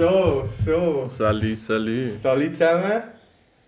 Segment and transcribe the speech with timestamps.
[0.00, 1.08] So, so.
[1.08, 2.12] Salut, salut.
[2.12, 3.02] Salut zusammen.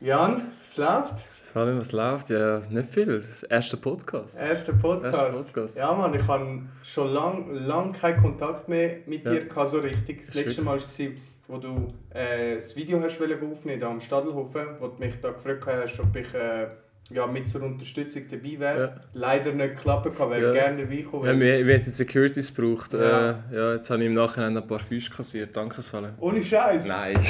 [0.01, 1.29] Jan, es läuft?
[1.29, 2.31] Salut, was läuft?
[2.31, 3.21] Ja, nicht viel.
[3.21, 4.41] Das erste Podcast.
[4.41, 5.15] Erster Podcast.
[5.15, 5.79] Erster Podcast.
[5.79, 9.33] Ja, Mann, ich habe schon lange lang keinen Kontakt mehr mit Ja.
[9.33, 10.19] dir gehabt, so richtig.
[10.19, 11.17] Das Ist letzte Mal war,
[11.49, 15.67] wo du äh, das Video hast aufnehmen da am Stadelhofen, wo du mich da gefragt
[15.67, 16.69] hast, ob ich äh,
[17.11, 18.81] ja, mit zur Unterstützung dabei wäre.
[18.81, 18.95] Ja.
[19.13, 20.53] Leider nicht geklappt, aber Ja.
[20.53, 21.27] gerne dabei kommen.
[21.27, 22.93] Ja, wir, wir hätten Securities gebraucht.
[22.95, 23.31] Ja.
[23.31, 25.55] Äh, ja, jetzt habe ich im Nachhinein ein paar Füße kassiert.
[25.57, 26.11] Danke, Salim.
[26.21, 26.87] Ohne Scheiß.
[26.87, 27.19] Nein.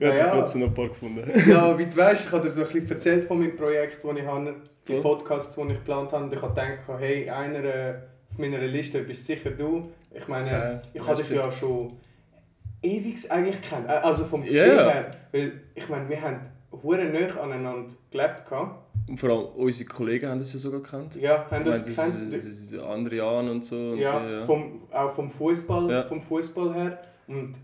[0.00, 0.28] Ja, ja.
[0.30, 1.28] trotzdem noch ein paar gefunden.
[1.48, 4.16] Ja, wie du weißt, ich habe dir so ein bisschen erzählt von meinem Projekt, das
[4.16, 4.54] ich habe,
[4.86, 5.00] die Cool.
[5.02, 6.22] Podcasts, die ich geplant habe.
[6.24, 7.94] Und ich habe gedacht, hey, einer äh,
[8.30, 9.90] auf meiner Liste bist sicher du.
[10.14, 11.96] Ich meine, Okay, ich habe dich ja schon
[12.80, 13.88] ewig eigentlich kennt.
[13.88, 14.44] Äh, Also vom.
[14.44, 15.10] Gesehen her.
[15.32, 16.40] Weil ich meine, wir haben
[16.82, 18.44] hure nah aneinander gelebt.
[18.48, 18.84] gehabt.
[19.08, 21.16] Und vor allem unsere Kollegen haben das ja sogar gekannt.
[21.16, 22.44] Ja, haben das meine, gekannt.
[22.72, 23.76] das, andere Jan und so.
[23.92, 26.04] Und ja, äh, Vom, auch vom Fußball, Ja.
[26.04, 26.98] vom Fußball her.
[27.26, 27.54] Und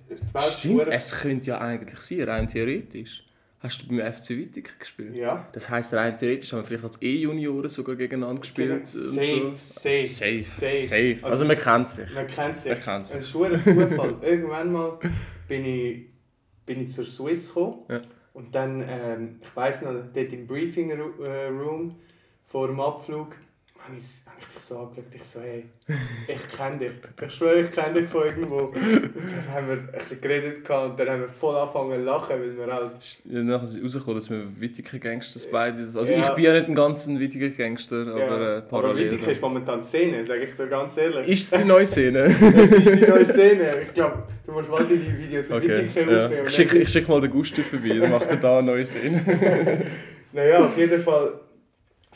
[0.59, 3.25] Stimmt, es könnte ja eigentlich sein, rein theoretisch.
[3.61, 5.15] Hast du beim FC Wittig gespielt?
[5.17, 5.49] Ja.
[5.53, 8.71] Das heisst, rein theoretisch haben wir vielleicht als E-Junioren sogar gegeneinander gespielt.
[8.73, 9.53] und Safe, so.
[9.55, 10.81] safe, Safe, safe.
[10.87, 11.15] safe.
[11.23, 12.15] Also- Also, man kennt sich.
[12.15, 12.73] Man kennt sich.
[12.73, 13.21] Man kennt sich.
[13.21, 14.17] Es ist ein Zufall.
[14.21, 14.99] Irgendwann mal
[15.49, 16.07] bin ich,
[16.67, 17.85] bin ich zur Swiss gekommen.
[17.89, 18.03] Ja.
[18.35, 21.95] Und dann, ähm, ich weiss noch, dort im Briefing äh, Room
[22.47, 23.37] vor dem Abflug,
[23.87, 25.05] habe ich, hab ich dich so angeschaut.
[25.15, 25.65] Ich so, hey,
[26.27, 26.91] ich kenne dich.
[27.23, 28.57] Ich schwöre, ich kenne dich von irgendwo.
[28.67, 32.05] Und dann haben wir ein bisschen geredet gehabt und dann haben wir voll angefangen zu
[32.05, 32.93] lachen, weil wir halt...
[33.25, 35.99] Ja, Nachher ist rausgekommen, dass wir Wittiger Gangsters beide sind.
[35.99, 36.21] Also Ja.
[36.21, 39.11] ich bin ja nicht ein ganz ein Wittiger Gangster, aber äh, aber parallel.
[39.13, 41.29] Wittig ist momentan Szene, sage ich dir ganz ehrlich.
[41.29, 42.25] Ist es die neue Szene?
[42.55, 43.83] Es ist die neue Szene.
[43.83, 45.57] Ich glaube, du musst mal deine Videos okay.
[45.57, 46.25] Okay, Wittig ja.
[46.25, 46.45] aufnehmen.
[46.47, 49.83] Ich schicke schick mal den Gusti vorbei, dann macht er da eine neue Szene.
[50.33, 51.33] Naja, auf jeden Fall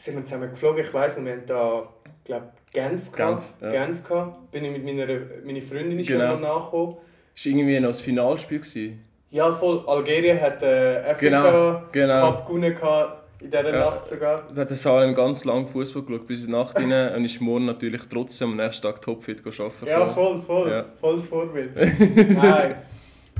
[0.04, 0.82] sind wir zusammen geflogen.
[0.84, 1.88] Ich weiss noch, wir haben da,
[2.25, 3.42] glaube Genf gehabt.
[3.60, 3.84] Genf, ja.
[3.86, 4.50] Genf gehabt.
[4.50, 5.06] Bin ich mit meiner
[5.44, 6.32] meine Freundin ist Genau.
[6.32, 6.97] schon noch nachgekommen.
[7.34, 8.59] Das war irgendwie noch das Finalspiel.
[8.59, 9.04] Gewesen.
[9.31, 9.84] Ja, voll.
[9.86, 12.20] Algerien hat äh, Afrika Genau, genau.
[12.32, 13.84] Cup gewonnen gehabt, in dieser Ja.
[13.91, 14.42] Nacht sogar.
[14.54, 17.41] Da hat der Salem ganz lange Fußball geschaut, bis in die Nacht rein und ist
[17.41, 19.86] morgen natürlich trotzdem am nächsten Tag topfit arbeiten.
[19.86, 20.70] Ja, voll, voll.
[20.70, 20.84] Ja.
[21.00, 21.70] Volles Vorbild.
[22.36, 22.76] Nein.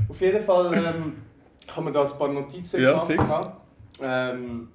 [0.09, 1.13] Auf jeden Fall ähm,
[1.75, 3.07] haben wir da ein paar Notizen Ja, gemacht.
[3.11, 3.39] fix.
[4.01, 4.69] Ähm,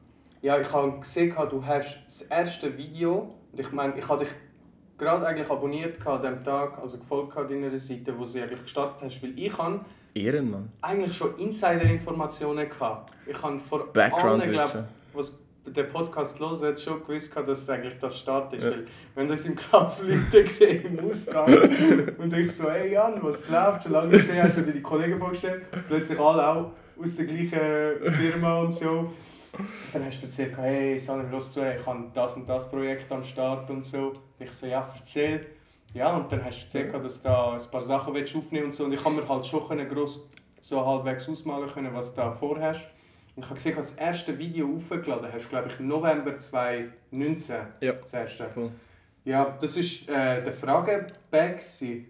[0.45, 3.35] ja, ich habe gesehen, du hast das erste Video.
[3.51, 4.35] Und ich meine, ich habe dich
[4.99, 9.05] gerade eigentlich abonniert an dem Tag, also gefolgt gehabt deiner Seite, wo du eigentlich gestartet
[9.05, 9.81] hast, weil ich habe
[10.13, 10.71] Ehrenmann.
[10.83, 13.13] eigentlich schon Insider-Informationen gehabt.
[13.27, 14.85] Ich habe vor Background allen, glaub,
[15.15, 18.65] was den Podcast hören, schon gewusst, dass es eigentlich das Start ist.
[18.65, 18.73] Ja.
[18.73, 21.55] Weil, wenn das im Kampf Leute gesehen im Ausgang
[22.19, 23.85] und ich so, hey Jan, was läuft?
[23.85, 25.65] Schon lange gesehen, hast du mir deine Kollegen vorgestellt.
[25.89, 29.11] Plötzlich alle auch aus der gleichen Firma und so.
[29.93, 33.25] Dann hast du erzählt, hey Salim, los zu, ich habe das und das Projekt am
[33.25, 34.15] Start und so.
[34.39, 35.47] Ich so, ja, erzähl.
[35.93, 38.75] Ja, und dann hast du erzählt, dass du da ein paar Sachen willst aufnehmen und
[38.75, 38.85] so.
[38.85, 40.21] Und ich habe mir halt schon gross
[40.61, 42.89] so halbwegs ausmalen können, was du da vorhast.
[43.37, 47.57] Und ich habe gesehen, dass das erste Video aufgeladen hast, glaube ich, November 2019.
[47.81, 47.93] Ja.
[47.93, 48.45] Das erste.
[48.47, 48.71] Voll.
[49.25, 51.61] Ja, das war äh, der Fragebag.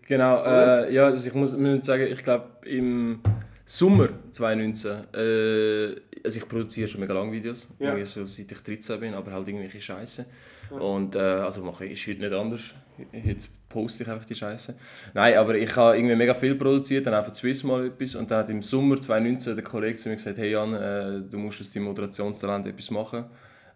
[0.06, 3.20] Genau, äh, ja, also ich muss, muss sagen, ich glaube im
[3.64, 8.04] Sommer 2019, äh, also ich produziere schon mega lange Videos, Ja.
[8.06, 10.24] so, seit ich 13 bin, aber halt irgendwelche Scheiße.
[10.70, 10.76] Ja.
[10.78, 12.74] Und äh, also mache ich ist heute nicht anders.
[13.12, 14.74] Heute poste ich einfach die Scheiße.
[15.14, 18.38] Nein, aber ich habe irgendwie mega viel produziert, dann für Swiss mal etwas und dann
[18.38, 21.72] hat im Sommer 2019 der Kollege zu mir gesagt, hey Jan, äh, du musst aus
[21.72, 23.24] deinem Moderationstalent etwas machen.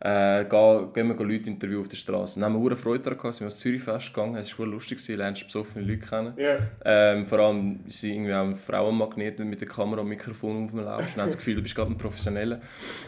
[0.01, 2.39] Äh, geh, gehen wir Leute interviewen auf der Straße.
[2.39, 5.19] Dann haben wir Freude daran, gehabt, sind wir ins Zürich gegangen, es war lustig, gewesen,
[5.19, 6.35] lernst besoffene Leute kennen.
[6.37, 6.57] Ja.
[6.85, 11.01] Ähm, vor allem sind irgendwie auch Frauenmagneten mit der Kamera und Mikrofon auf dem Lauf.
[11.15, 12.61] Dann haben das Gefühl, du bist gerade ein Professioneller.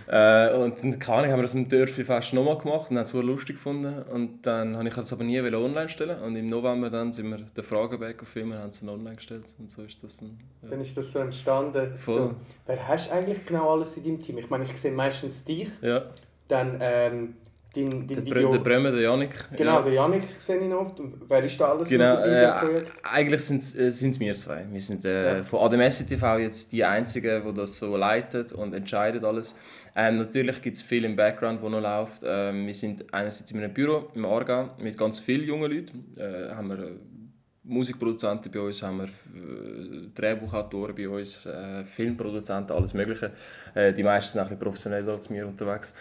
[0.09, 3.13] Äh, und dann keine Ahnung, haben wir das im Dörfli-Fest nochmal gemacht und haben es
[3.13, 4.03] lustig gefunden.
[4.13, 7.39] Und dann habe ich das aber nie online stellen Und im November dann sind wir
[7.39, 9.45] den Frageback gefilmt und haben es online gestellt.
[9.59, 10.39] Und so ist das dann.
[10.63, 10.71] Ja.
[10.71, 11.97] Dann ist das so entstanden.
[11.97, 12.17] Voll.
[12.17, 12.35] So,
[12.67, 14.39] wer hast du eigentlich genau alles in deinem Team?
[14.39, 16.11] Ich meine, ich sehe meistens dich, ja.
[16.51, 17.35] Dann ähm,
[17.75, 18.53] dein, Der, dein Bre Video...
[18.53, 19.31] der Bremer, der Janik.
[19.57, 19.83] Genau, ja.
[19.83, 21.01] der Janik sehe ich oft.
[21.29, 22.93] Wer ist da alles Genau, im äh, Projekt?
[23.03, 24.67] eigentlich sind es äh, wir zwei.
[24.71, 25.43] Wir sind äh, Ja.
[25.43, 29.57] von ADMS TV jetzt die Einzigen, die das so leitet und entscheidet alles.
[29.97, 32.23] Ähm, natürlich gibt es viel im Background, wo noch läuft.
[32.25, 36.15] Ähm, wir sind einerseits in einem Büro im Aargau mit ganz vielen jungen Leuten.
[36.17, 36.91] Äh, haben wir äh,
[37.71, 43.31] Musikproduzenten bei uns, haben wir äh, Drehbuchautoren bei uns, äh, Filmproduzenten, alles Mögliche.
[43.75, 45.95] Äh, die meisten sind ein bisschen professioneller als wir unterwegs.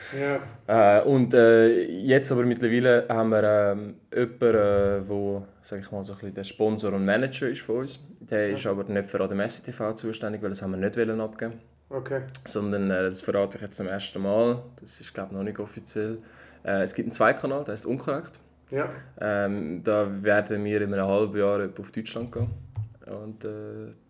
[0.68, 1.00] Ja.
[1.00, 6.04] Äh, und äh, jetzt aber mittlerweile haben wir ähm, jemanden, äh, wo, sag ich mal,
[6.04, 8.00] so ein bisschen der Sponsor und Manager ist von uns.
[8.20, 11.54] Der ist aber nicht für ADMS TV zuständig, weil das haben wir nicht abgeben
[11.92, 12.22] Okay.
[12.46, 14.62] sondern äh, das verrate ich jetzt zum ersten Mal.
[14.80, 16.20] Das ist glaube ich noch nicht offiziell.
[16.64, 18.40] Äh, es gibt einen Zweikanal, der ist unkorrekt.
[18.72, 18.90] Ja.
[19.20, 22.48] Ähm, da werden wir in einem halben Jahr auf Deutschland gehen
[23.08, 23.50] und äh,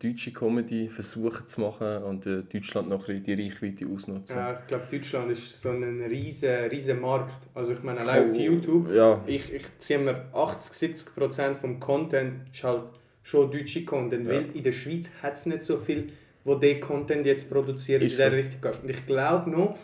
[0.03, 4.37] deutsche Comedy versuchen zu machen und äh, Deutschland noch ein bisschen die Reichweite ausnutzen.
[4.37, 7.47] ja, ich glaube, Deutschland ist so ein riesen, riesen Markt.
[7.55, 8.37] Also ich meine, allein auf.
[8.37, 12.83] YouTube, Ja, ich, ich ziehe mir 80-70% vom Content ist halt
[13.23, 14.33] schon deutsche Content, Ja.
[14.35, 16.09] weil in der Schweiz hat es nicht so viel,
[16.43, 18.35] wo der Content jetzt produziert, Ist in der so.
[18.35, 18.83] Richtung geht.
[18.83, 19.77] Und ich glaube noch,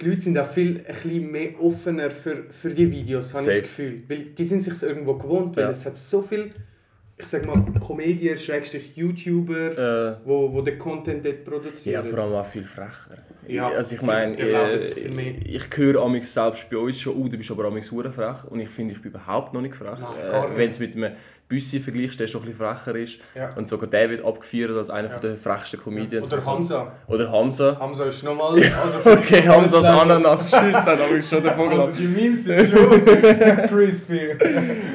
[0.00, 3.46] die Leute sind auch viel ein bisschen mehr offener für, für die Videos, habe ich
[3.46, 3.62] das Safe.
[3.62, 4.02] Gefühl.
[4.08, 5.70] Weil die sind sich irgendwo gewohnt, weil Ja.
[5.70, 6.50] es hat so viel,
[7.16, 12.06] ich sag mal, Comedian, Schrägstrich YouTuber, äh, wo, wo den Content dort ja, produzieren.
[12.06, 13.18] vor allem auch viel frecher.
[13.46, 15.34] Ja, also ich meine, äh, mehr.
[15.44, 18.60] ich höre amix selbst bei uns schon, oh, du bist aber amix hure frech und
[18.60, 19.98] ich finde, ich bin überhaupt noch nicht frech.
[20.00, 20.56] Nein, Äh.
[20.56, 21.14] Wenn es mit einem
[21.48, 23.54] Büssi vergleichst, der schon ein bisschen frecher ist Ja.
[23.56, 25.18] und sogar der wird abgefeiert als einer Ja.
[25.18, 26.30] der frechsten Comedians.
[26.30, 26.92] Oder Hamza.
[27.06, 27.76] Oder Hamza.
[27.80, 28.60] Hamza ist nochmal.
[28.62, 33.04] Also Okay, Hamzas Ananas Schiss hat aber schon den Vogel Also die Memes sind schon
[33.68, 34.36] crispy.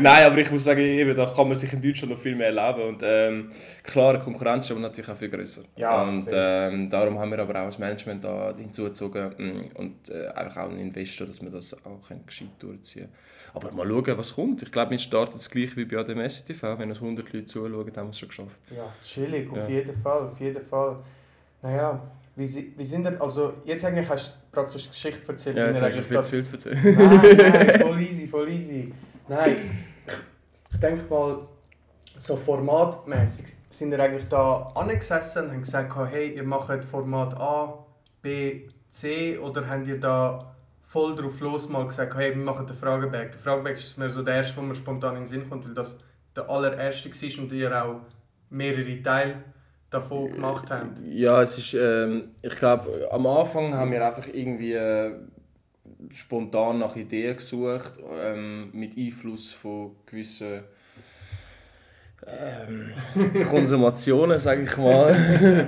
[0.01, 2.47] Nein, aber ich muss sagen, eben, da kann man sich in Deutschland noch viel mehr
[2.53, 2.87] erleben.
[2.89, 3.49] Und ähm,
[3.81, 5.63] klar, Konkurrenz ist aber natürlich auch viel grösser.
[5.75, 10.27] Ja, und ähm, darum haben wir aber auch das Management da hinzugezogen mm, und äh,
[10.27, 13.13] einfach auch einen Investor, dass wir das auch können gescheit durchziehen können.
[13.53, 14.61] Aber mal schauen, was kommt.
[14.63, 16.77] Ich glaube, wir starten das gleich wie bei ADMS TV.
[16.79, 18.59] Wenn uns 100 Leute zuschauen, haben wir es schon geschafft.
[18.75, 19.67] Ja, chillig, auf Ja.
[19.67, 20.97] jeden Fall, auf jeden Fall.
[21.61, 22.01] Naja,
[22.35, 25.57] wie, wie sind denn, also jetzt eigentlich hast du praktisch Geschichte erzählt.
[25.57, 26.97] Ja, jetzt hast du viel zu viel erzählt.
[26.97, 28.93] Nein, nein, voll easy, voll easy.
[29.27, 29.55] Nein,
[30.71, 31.47] ich denke mal,
[32.17, 37.85] so formatmäßig sind ihr eigentlich da angesessen und haben gesagt, hey, ihr macht Format A,
[38.21, 40.52] B, C oder habt ihr da
[40.93, 43.31] voll drauf los mal gesagt, hey, wir machen den Fragebag.
[43.31, 45.73] Der Fragebag ist mir so der erste, wo mir spontan in den Sinn kommt, weil
[45.73, 45.99] das
[46.35, 48.01] der allererste war und ihr auch
[48.51, 49.43] mehrere Teile
[49.89, 50.99] davon gemacht habt.
[51.03, 55.15] Ja, es ist, ähm, ich glaube, am Anfang haben wir einfach irgendwie äh,
[56.13, 60.63] spontan nach Ideen gesucht, ähm, mit Einfluss von gewissen
[62.27, 65.15] ähm, Konsumationen, sage ich mal.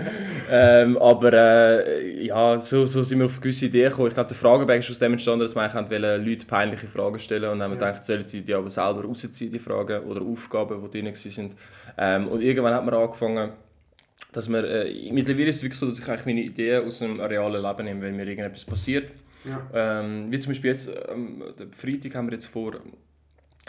[0.52, 4.08] ähm, aber äh, ja, so, so sind wir auf gewisse Ideen gekommen.
[4.10, 7.52] Ich glaube, der Fragebank ist aus dem entstanden, dass wir eigentlich Leute peinliche Fragen stellen
[7.52, 7.92] und dann haben wir Ja.
[7.92, 11.56] gedacht, sollen sie die aber selber rausziehen, die Fragen oder Aufgaben, die drin waren.
[11.98, 13.52] Ähm, und irgendwann hat man angefangen,
[14.32, 17.20] dass wir, äh, mittlerweile ist es wirklich so, dass ich eigentlich meine Ideen aus dem
[17.20, 19.12] realen Leben nehme, wenn mir irgendetwas passiert.
[19.46, 20.02] Ja.
[20.02, 22.74] Ähm, wie zum Beispiel jetzt, ähm, am Freitag haben wir jetzt vor,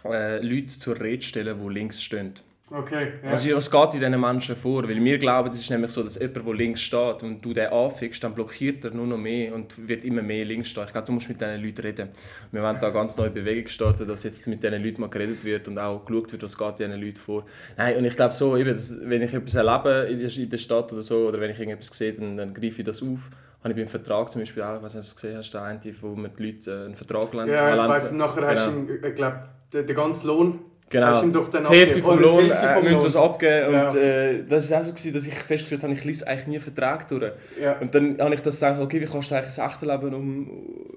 [0.05, 2.33] äh, Leute zur Rede stellen, die links stehen.
[2.69, 3.31] Okay, ja.
[3.31, 4.83] Also, was geht in diesen Menschen vor?
[4.89, 7.69] Weil wir glauben, es ist nämlich so, dass jemand, der links steht und du den
[7.69, 10.83] anfickst, dann blockiert er nur noch mehr und wird immer mehr links stehen.
[10.85, 12.09] Ich glaube, du musst mit diesen Leuten reden.
[12.51, 15.45] Wir wollen da eine ganz neue Bewegung starten, dass jetzt mit diesen Leuten mal geredet
[15.45, 17.45] wird und auch geschaut wird, was geht diesen Leuten vor.
[17.77, 20.93] Nein, und ich glaube so, eben, dass, wenn ich etwas erlebe in der, in Stadt
[20.93, 23.31] oder so, oder wenn ich irgendetwas sehe, dann, dann greife ich das auf.
[23.63, 25.63] Habe ich beim Vertrag zum Beispiel auch, weiß nicht, ob du es gesehen hast, der
[25.63, 27.53] eine, wo mit den Leuten äh, einen Vertrag lernen.
[27.53, 29.07] Ja, ich und nachher hast du Genau.
[29.07, 29.39] ich glaube,
[29.73, 31.21] den, den ganzen Lohn Genau.
[31.21, 33.73] die Hälfte vom die Lohn äh, müssen sie es abgeben.
[33.73, 33.89] Ja.
[33.89, 36.61] Und äh, das war auch so, gewesen, dass ich festgestellt habe, ich lese eigentlich nie
[36.61, 37.33] Verträge durch.
[37.61, 37.77] Ja.
[37.81, 40.51] Und dann habe ich das gedacht, okay, wie kannst du eigentlich das echte Leben um,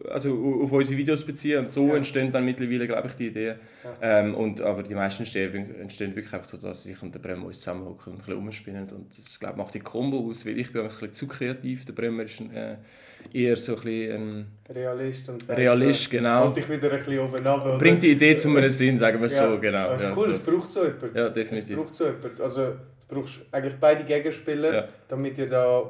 [0.10, 1.60] also auf unsere Videos beziehen?
[1.60, 1.96] Und so Ja.
[1.96, 3.56] entstehen dann mittlerweile, glaube ich, die Ideen.
[4.02, 7.46] Ähm, und, aber die meisten entstehen, entstehen wirklich einfach dadurch, dass sich und der Bremer
[7.46, 8.88] uns zusammenhocken und ein bisschen umspinnen.
[8.92, 11.86] Und das glaube ich, macht die Kombo aus, weil ich bin ein bisschen zu kreativ.
[11.86, 12.76] Der Bremer ist ein, äh,
[13.34, 14.22] eher so ein bisschen
[14.70, 16.46] ein Realist und Realist, so, genau.
[16.46, 17.78] Halt dich wieder ein bisschen oben runter.
[17.78, 19.52] Bringt die Idee zu einem Sinn, sagen wir Ja.
[19.52, 19.90] so, genau.
[19.90, 21.16] Das ist Ja, cool, es braucht so jemanden.
[21.18, 21.78] Ja, Es definitiv.
[21.78, 22.42] braucht so jemanden.
[22.42, 22.76] Also, du
[23.16, 24.88] brauchst eigentlich beide Gegenspieler, Ja.
[25.08, 25.84] damit ihr da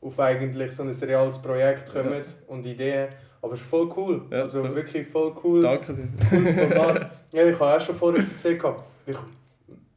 [0.00, 3.08] auf eigentlich so ein reales Projekt kommt und Ideen.
[3.40, 4.22] Aber es ist voll cool.
[4.30, 4.74] Ja, also toll.
[4.74, 5.60] wirklich voll cool.
[5.60, 6.08] Danke dir.
[6.28, 7.10] cooles Format.
[7.32, 8.24] ja, ich habe auch schon vorher
[8.56, 9.16] gehabt, ich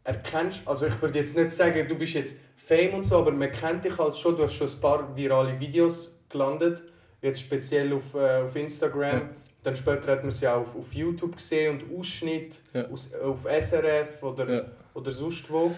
[0.03, 3.51] erkennst, also ich würde jetzt nicht sagen, du bist jetzt Fame und so, aber man
[3.51, 6.83] kennt dich halt schon, du hast schon ein paar virale Videos gelandet,
[7.21, 9.13] jetzt speziell auf, äh, auf Instagram.
[9.17, 9.29] Ja.
[9.63, 12.87] Dann später hat man sie auch auf, auf YouTube gesehen und Ausschnitt Ja.
[12.89, 14.61] aus, auf SRF oder, Ja.
[14.95, 15.71] oder sonst wo.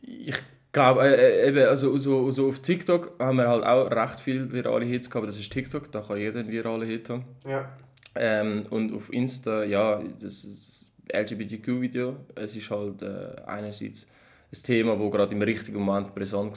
[0.00, 0.32] Ich
[0.72, 4.50] glaube, äh, äh, eben, also, so, also auf TikTok haben wir halt auch recht viele
[4.52, 5.28] virale Hits gehabt.
[5.28, 7.24] Das ist TikTok, da kann jeder einen viralen Hit haben.
[7.46, 7.70] Ja.
[8.14, 12.16] Ähm, und auf Insta, ja, das das LGBTQ-Video.
[12.34, 14.06] Es ist halt äh, einerseits
[14.52, 16.56] ein Thema, das gerade im richtigen Moment präsent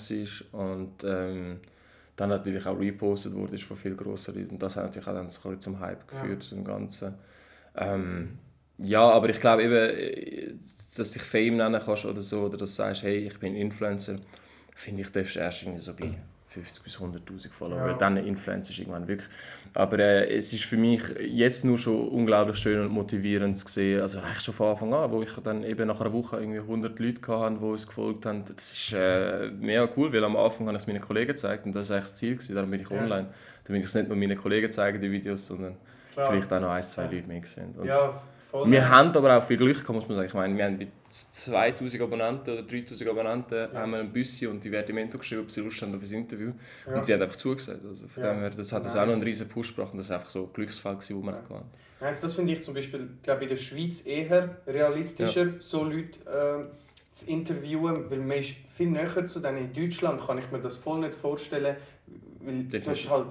[0.54, 1.60] war und ähm,
[2.16, 4.52] dann natürlich auch repostet wurde ist von vielen grossen Leuten.
[4.52, 7.16] Und das hat natürlich auch dann so ein bisschen zum Hype geführt, zum Ganzen.
[7.76, 8.38] Ähm,
[8.84, 10.54] ja, aber ich glaube eben, äh,
[10.98, 14.18] dass dich Fame nennen kannst oder so, oder dass du sagst, hey, ich bin Influencer,
[14.76, 16.12] finde ich, darfst du erst irgendwie so bei
[16.52, 17.94] 50 bis 100'000 Follower, ja.
[17.94, 19.30] dann Influencer ist irgendwann wirklich.
[19.74, 24.02] Aber äh, es ist für mich jetzt nur schon unglaublich schön und motivierend zu sehen,
[24.02, 27.00] also eigentlich schon von Anfang an, wo ich dann eben nach einer Woche irgendwie 100
[27.00, 30.76] Leute hatte, die uns gefolgt haben, das ist äh, mega cool, weil am Anfang habe
[30.76, 32.90] ich es meinen Kollegen gezeigt und das war eigentlich das Ziel, gewesen, darum bin ich
[32.90, 32.98] ja.
[32.98, 33.28] online,
[33.64, 35.78] damit ich es nicht nur meinen Kollegen zeige, die Videos, sondern
[36.12, 36.32] Klar.
[36.32, 37.74] vielleicht auch noch ein, zwei Leute mehr gesehen.
[37.78, 38.22] Und ja,
[38.52, 40.28] Voll wir haben aber auch viel Glück gehabt, muss man sagen.
[40.28, 43.80] Ich meine, wir haben mit 2000 Abonnenten oder 3000 Abonnenten ja.
[43.80, 46.52] haben wir ein Büssi und die Verdimento geschrieben, ob sie Lust haben auf ein Interview.
[46.86, 46.96] Ja.
[46.96, 47.80] Und sie haben einfach zugesagt.
[47.88, 48.34] Also von ja.
[48.34, 48.98] dem her, das hat nice.
[48.98, 51.32] auch noch einen riesen Push gebracht und das war einfach so ein Glücksfall, den wir
[51.32, 51.38] ja.
[51.38, 51.66] hatten.
[52.02, 57.16] Also das finde ich zum Beispiel glaube in der Schweiz eher realistischer, so Leute äh,
[57.16, 59.58] zu interviewen, weil man ist viel näher zu denen.
[59.58, 61.78] In Deutschland kann ich mir das voll nicht vorstellen,
[62.42, 62.84] weil Definitiv.
[62.84, 63.28] du hast halt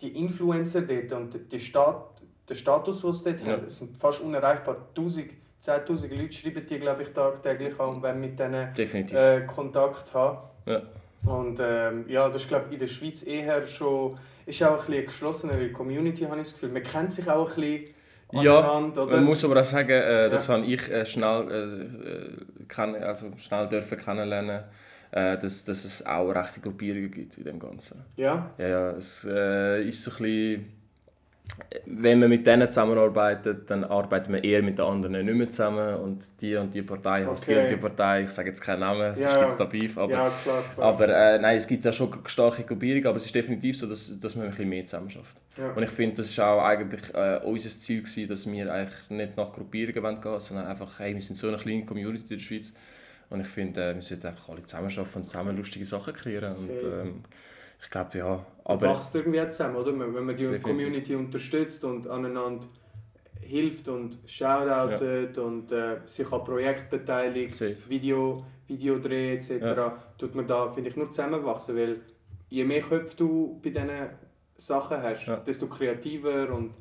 [0.00, 2.13] die Influencer dort und die Stadt
[2.48, 3.52] der Status, den sie dort ja.
[3.52, 3.64] haben.
[3.66, 4.76] Es sind fast unerreichbar.
[4.96, 5.32] 1000,
[5.62, 10.38] 10.000 Leute schreiben die, glaube ich, tagtäglich an und wollen mit denen äh, Kontakt haben.
[10.66, 10.82] Ja.
[11.26, 14.18] Und ähm, ja, das ist, glaube ich, in der Schweiz eher schon...
[14.46, 16.70] Ist auch ein bisschen eine geschlossenere Community, habe ich das Gefühl.
[16.70, 17.94] Man kennt sich auch ein bisschen
[18.42, 20.54] ja, man muss aber auch sagen, äh, das ja.
[20.54, 24.64] habe ich äh, schnell, äh, kann, also schnell dürfen kennenlernen,
[25.12, 28.04] äh, dass, dass es auch rechte Gruppierungen gibt in dem Ganzen.
[28.16, 28.50] Ja?
[28.58, 30.72] Ja, ja es äh, ist so ein bisschen
[31.86, 35.96] wenn man mit denen zusammenarbeitet, dann arbeitet man eher mit den anderen nicht mehr zusammen
[35.96, 37.54] und die und die Partei hasst okay.
[37.54, 39.38] die und die Partei, ich sage jetzt keinen Namen, sonst ja.
[39.38, 40.86] gibt es da Beef, aber, ja, klar, klar.
[40.86, 44.18] aber äh, nein, es gibt da schon starke Gruppierungen, aber es ist definitiv so, dass,
[44.18, 45.36] dass man ein bisschen mehr zusammen schafft.
[45.58, 45.72] Ja.
[45.72, 49.36] Und ich finde, das war auch eigentlich äh, unser Ziel, gewesen, dass wir eigentlich nicht
[49.36, 52.72] nach Gruppierungen gehen sondern einfach, hey, wir sind so eine kleine Community in der Schweiz
[53.28, 56.54] und ich finde, äh, wir sollten einfach alle zusammen arbeiten und zusammen lustige Sachen kreieren
[56.56, 57.22] und, ähm,
[57.84, 58.46] ich glaube ja.
[58.64, 59.92] Aber wächst irgendwie zusammen, oder?
[59.98, 60.62] Wenn man die definitiv.
[60.62, 62.66] Community unterstützt und aneinander
[63.40, 65.42] hilft und shoutoutet ja.
[65.42, 67.76] und äh, sich an Projekten beteiligt, Safe.
[67.88, 70.02] Video, Videodreh etc., ja.
[70.16, 72.00] tut man da, finde ich, nur zusammenwachsen, weil
[72.48, 73.90] je mehr Köpfe du bei diesen
[74.56, 75.36] Sachen hast, ja.
[75.36, 76.72] desto kreativer und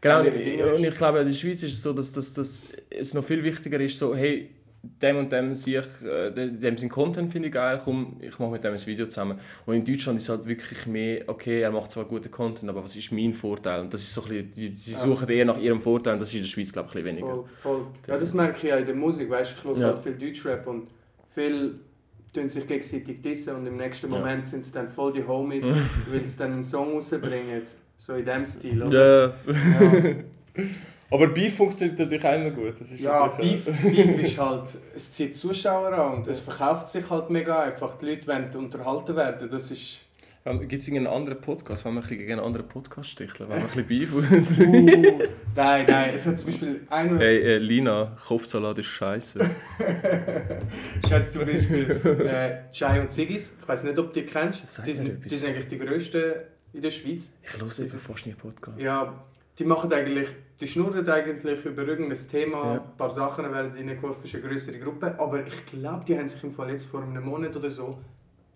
[0.00, 3.22] Genau, und ich glaube, in der Schweiz ist es so, dass, dass, dass es noch
[3.22, 4.50] viel wichtiger ist, so, hey,
[4.82, 8.64] dem und dem sich, äh, dem sein Content finde ich geil, komm, ich mache mit
[8.64, 9.38] dem ein Video zusammen.
[9.66, 12.84] Und in Deutschland ist es halt wirklich mehr, okay, er macht zwar guten Content, aber
[12.84, 13.80] was ist mein Vorteil?
[13.80, 16.28] Und das ist so ein bisschen, die, sie suchen eher nach ihrem Vorteil und das
[16.28, 17.34] ist in der Schweiz, glaube ich, ein bisschen weniger.
[17.34, 17.86] Voll, voll.
[18.06, 19.94] Ja, das merke ich auch in der Musik, weißt du, ich höre ja.
[19.94, 20.88] halt viel Deutschrap und
[21.34, 21.80] viel
[22.32, 24.50] tun sich gegenseitig dissen und im nächsten Moment ja.
[24.50, 25.66] sind es dann voll die Homies,
[26.10, 27.62] weil sie dann einen Song rausbringen,
[27.96, 29.34] so in dem Stil, oder?
[29.46, 29.54] Ja.
[30.56, 30.64] ja.
[31.10, 32.80] Aber Beef funktioniert natürlich auch immer gut.
[32.80, 37.08] Das ist ja, Beef, Beef ist halt, es zieht Zuschauer an und es verkauft sich
[37.08, 37.96] halt mega einfach.
[37.96, 40.04] Die Leute wollen unterhalten werden, das ist...
[40.44, 43.50] Gibt es irgendeinen anderen Podcast, wenn wir ein gegen einen anderen Podcast sticheln?
[43.50, 45.22] Wenn wir ein bisschen Beef uh,
[45.54, 47.18] Nein, nein, es hat zum Beispiel einen...
[47.18, 49.40] Hey, äh, Lina, Kopfsalat ist scheiße.
[51.04, 51.90] ich habe zum Beispiel
[52.26, 54.86] äh, Chai und Sigis, ich weiß nicht, ob du die kennst.
[54.86, 56.32] Die sind, die sind eigentlich die grössten
[56.72, 57.32] in der Schweiz.
[57.42, 58.78] Ich höre eben fast nicht Podcast.
[58.78, 59.22] Ja,
[59.58, 60.28] die machen eigentlich
[60.60, 62.72] die schnurren eigentlich über irgendein Thema, ja.
[62.74, 66.42] ein paar Sachen werden reingeworfen, ist eine größere Gruppe, aber ich glaube, die haben sich
[66.42, 67.98] im Fall jetzt vor einem Monat oder so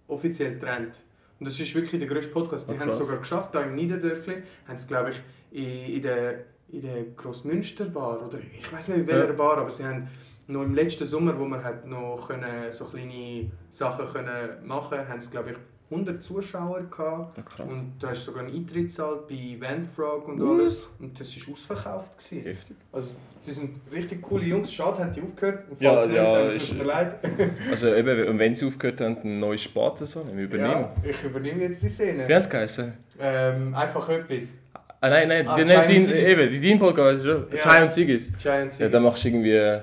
[0.09, 1.01] offiziell getrennt.
[1.39, 2.69] Und das ist wirklich der größte Podcast.
[2.69, 6.03] Die oh, haben es sogar geschafft, da im Niederdörfli, haben es glaube ich in, in
[6.03, 9.33] der in der Grossmünster-Bar oder ich weiß nicht in welcher ja.
[9.35, 10.09] Bar, aber sie haben
[10.47, 15.21] noch im letzten Sommer, wo wir halt noch können, so kleine Sachen können machen haben
[15.21, 15.57] sie glaube ich
[15.93, 17.37] 100 Zuschauer gehabt.
[17.37, 20.91] Ja, und du hast sogar einen Eintritt gezahlt bei Eventfrog und alles.
[20.99, 22.19] Und das war ausverkauft.
[22.19, 22.43] Gewesen.
[22.45, 22.77] Heftig.
[22.93, 23.11] Also,
[23.47, 24.73] die sind richtig coole Jungs.
[24.73, 25.65] Schade, haben die aufgehört.
[25.71, 27.17] Und falls ja, nicht, ja, dann tut mir leid.
[27.71, 30.69] also eben, und wenn sie aufgehört haben, ein neues Sparte so, ich übernehme.
[30.71, 32.29] Ja, ich übernehme jetzt die Szene.
[32.29, 32.93] Wie sie geheißen?
[33.21, 34.55] Ähm, einfach etwas.
[35.01, 37.35] Ah nein, nein, ah, die, nein die, eben, die Dean Podcast, ja.
[37.83, 38.29] Und Sigis.
[38.29, 38.79] Und Sigis.
[38.79, 39.81] Ja, dann machst du irgendwie...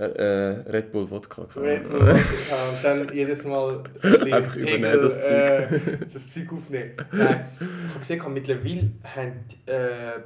[0.00, 1.46] Äh, äh, Red Bull Wodka.
[1.56, 5.72] Red Bull Wodka und dann jedes Mal einfach Pegel, übernehmen das Zeug.
[5.72, 5.80] Äh,
[6.12, 6.92] das Zeug aufnehmen.
[7.12, 10.20] Nein, ich habe gesehen, mittlerweile habt äh,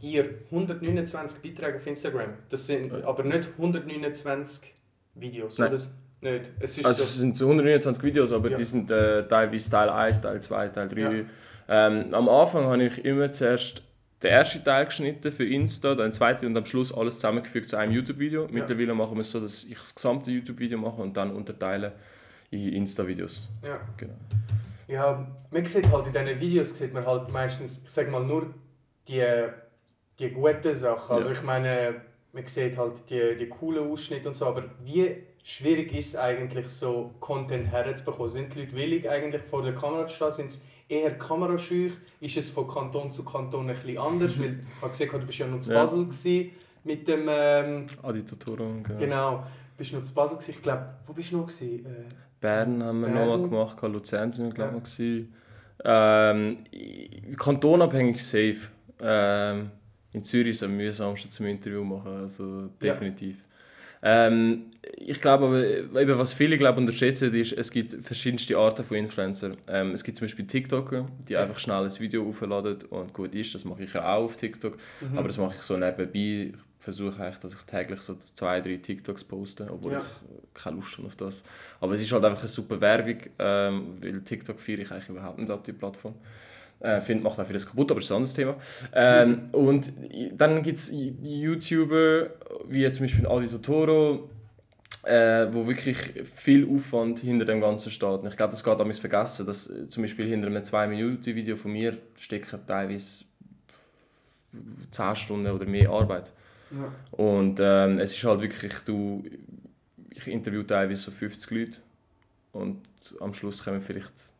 [0.00, 2.30] ihr 129 Beiträge auf Instagram.
[2.48, 4.74] Das sind aber nicht 129
[5.14, 5.58] Videos.
[5.58, 5.70] Nein.
[5.70, 6.50] Das nicht.
[6.58, 8.56] Es, also so es sind so 129 Videos, aber ja.
[8.56, 11.00] die sind äh, teilweise Teil 1, Teil 2, Teil 3.
[11.00, 11.10] Ja.
[11.68, 13.82] Ähm, am Anfang habe ich immer zuerst
[14.22, 17.76] den ersten Teil geschnitten für Insta, dann den zweiten und am Schluss alles zusammengefügt zu
[17.76, 18.48] einem YouTube-Video.
[18.50, 21.92] Mittlerweile machen wir es so, dass ich das gesamte YouTube-Video mache und dann unterteile
[22.50, 23.48] in Insta-Videos.
[23.62, 23.80] Ja.
[23.96, 24.14] Genau.
[24.88, 28.54] Ja, man sieht halt in diesen Videos sieht man halt meistens, ich sag mal, nur
[29.08, 29.24] die,
[30.18, 31.16] die guten Sachen.
[31.16, 31.34] Also ja.
[31.34, 32.00] ich meine,
[32.32, 36.68] man sieht halt die, die coolen Ausschnitte und so, aber wie schwierig ist es eigentlich,
[36.68, 38.28] so Content herzubekommen?
[38.28, 40.32] Sind die Leute willig eigentlich vor der Kamera zu stehen?
[40.32, 41.90] Sind eher kamerascheu?
[42.20, 44.38] Ist es von Kanton zu Kanton ein bisschen anders?
[44.40, 46.04] Weil ich habe gesehen, du bist ja noch zu Basel.
[46.04, 46.50] Gewesen.
[46.84, 47.26] mit dem...
[47.28, 48.98] Ähm, Adi Totoro, genau.
[48.98, 49.46] genau.
[49.76, 50.50] Bist du noch zu Basel gewesen?
[50.52, 51.86] Ich glaube, wo bist du noch gewesen?
[51.86, 52.04] Äh,
[52.40, 53.28] Bern haben wir Bern.
[53.28, 55.26] noch mal gemacht, Luzern sind wir glaube ich
[55.84, 56.30] ja.
[56.30, 56.58] ähm,
[57.36, 58.68] Kantonabhängig safe.
[59.00, 59.70] Ähm,
[60.12, 63.44] in Zürich ist es am mühsamsten zum Interview machen, also definitiv.
[64.08, 64.66] Ähm,
[64.98, 69.52] ich glaube aber, eben, was viele glaube unterschätzen, ist, es gibt verschiedenste Arten von Influencer.
[69.66, 73.52] Ähm, es gibt zum Beispiel TikToker, die einfach schnell ein Video aufladen und gut ist,
[73.54, 74.76] das mache ich ja auch auf TikTok,
[75.16, 76.52] aber das mache ich so nebenbei.
[76.52, 79.98] Ich versuche eigentlich, dass ich täglich so zwei, drei TikToks poste, obwohl Ja.
[79.98, 81.42] ich keine Lust habe auf das.
[81.80, 85.38] Aber es ist halt einfach eine super Werbung, ähm, weil TikTok feiere ich eigentlich überhaupt
[85.38, 86.14] nicht ab, die Plattform.
[86.86, 88.56] Äh, finde, macht auch vieles kaputt, aber das ist ein anderes Thema.
[88.92, 89.92] Ähm, Und
[90.34, 92.30] dann gibt es YouTuber,
[92.68, 94.30] wie zum Beispiel Adi Totoro,
[95.02, 95.96] äh, wo wirklich
[96.32, 98.20] viel Aufwand hinter dem Ganzen steht.
[98.20, 101.72] Und ich glaube, das geht damals vergessen, dass äh, zum Beispiel hinter einem 2-Minuten-Video von
[101.72, 103.24] mir stecken teilweise
[104.92, 106.32] 10 Stunden oder mehr Arbeit.
[106.70, 106.92] ja.
[107.10, 109.24] Und ähm, es ist halt wirklich, du,
[110.10, 111.80] ich interview teilweise so 50 Leute
[112.52, 112.78] und
[113.18, 114.35] am Schluss kommen vielleicht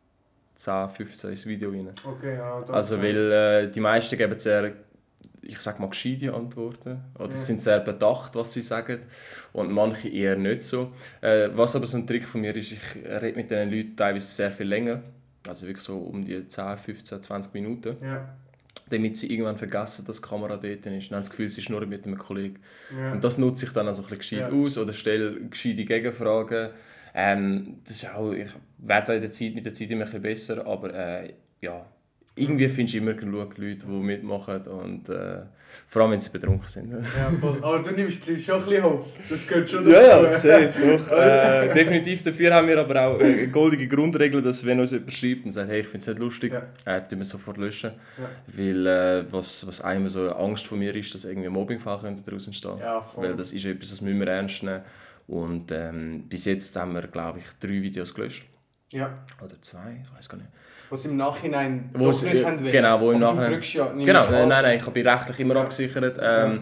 [0.56, 1.90] 10, 15 ins Video rein.
[2.04, 2.62] Okay, ja.
[2.68, 4.72] Also weil äh, die meisten geben sehr,
[5.42, 7.36] ich sag mal, gescheite Antworten oder Ja.
[7.36, 9.00] sind sehr bedacht, was sie sagen
[9.52, 10.92] und manche eher nicht so.
[11.20, 14.28] Äh, was aber so ein Trick von mir ist, ich rede mit diesen Leuten teilweise
[14.28, 15.02] sehr viel länger,
[15.46, 18.28] also wirklich so um die 10, 15, 20 Minuten, Ja.
[18.88, 20.86] damit sie irgendwann vergessen, dass die Kamera dort ist.
[20.86, 22.58] Dann haben das Gefühl, sie schnurren mit einem Kollegen.
[23.12, 26.70] Und das nutze ich dann also ein bisschen gescheit aus oder stelle gescheite Gegenfragen.
[27.18, 30.22] Ähm, das ist auch, ich werde in der Zeit, mit der Zeit immer ein bisschen
[30.22, 31.32] besser, aber äh,
[31.62, 31.86] ja,
[32.34, 35.38] irgendwie findest du immer genug Leute, die mitmachen und äh,
[35.88, 36.92] vor allem, wenn sie betrunken sind.
[36.92, 37.58] Ja, voll.
[37.62, 39.14] Aber du nimmst schon ein bisschen hops.
[39.30, 40.48] Das gehört schon Ja, dazu.
[40.48, 41.12] ja, safe, doch.
[41.18, 42.22] äh, definitiv.
[42.22, 45.70] Dafür haben wir aber auch eine goldige Grundregel, dass wenn uns jemand schreibt und sagt,
[45.70, 46.96] hey, ich finde es nicht lustig, Ja.
[46.96, 47.92] äh, tun wir sofort löschen.
[48.18, 48.24] Ja.
[48.58, 51.98] Weil äh, was, was einem so eine Angst von mir ist, dass irgendwie ein Mobbingfall
[52.00, 53.24] könnte daraus entstehen Ja, voll.
[53.28, 54.80] Weil das ist etwas, das müssen wir ernst nehmen.
[55.26, 58.46] Und ähm, bis jetzt haben wir, glaube ich, drei Videos gelöscht.
[58.92, 59.24] Ja.
[59.44, 60.48] Oder zwei, ich weiß gar nicht.
[60.90, 62.70] Was im Nachhinein Wo sie- nicht wollen.
[62.70, 66.18] genau, wo im Nachhinein- ja, Genau, nein, nein, nein, ich bin rechtlich immer abgesichert.
[66.22, 66.60] Ähm, äh,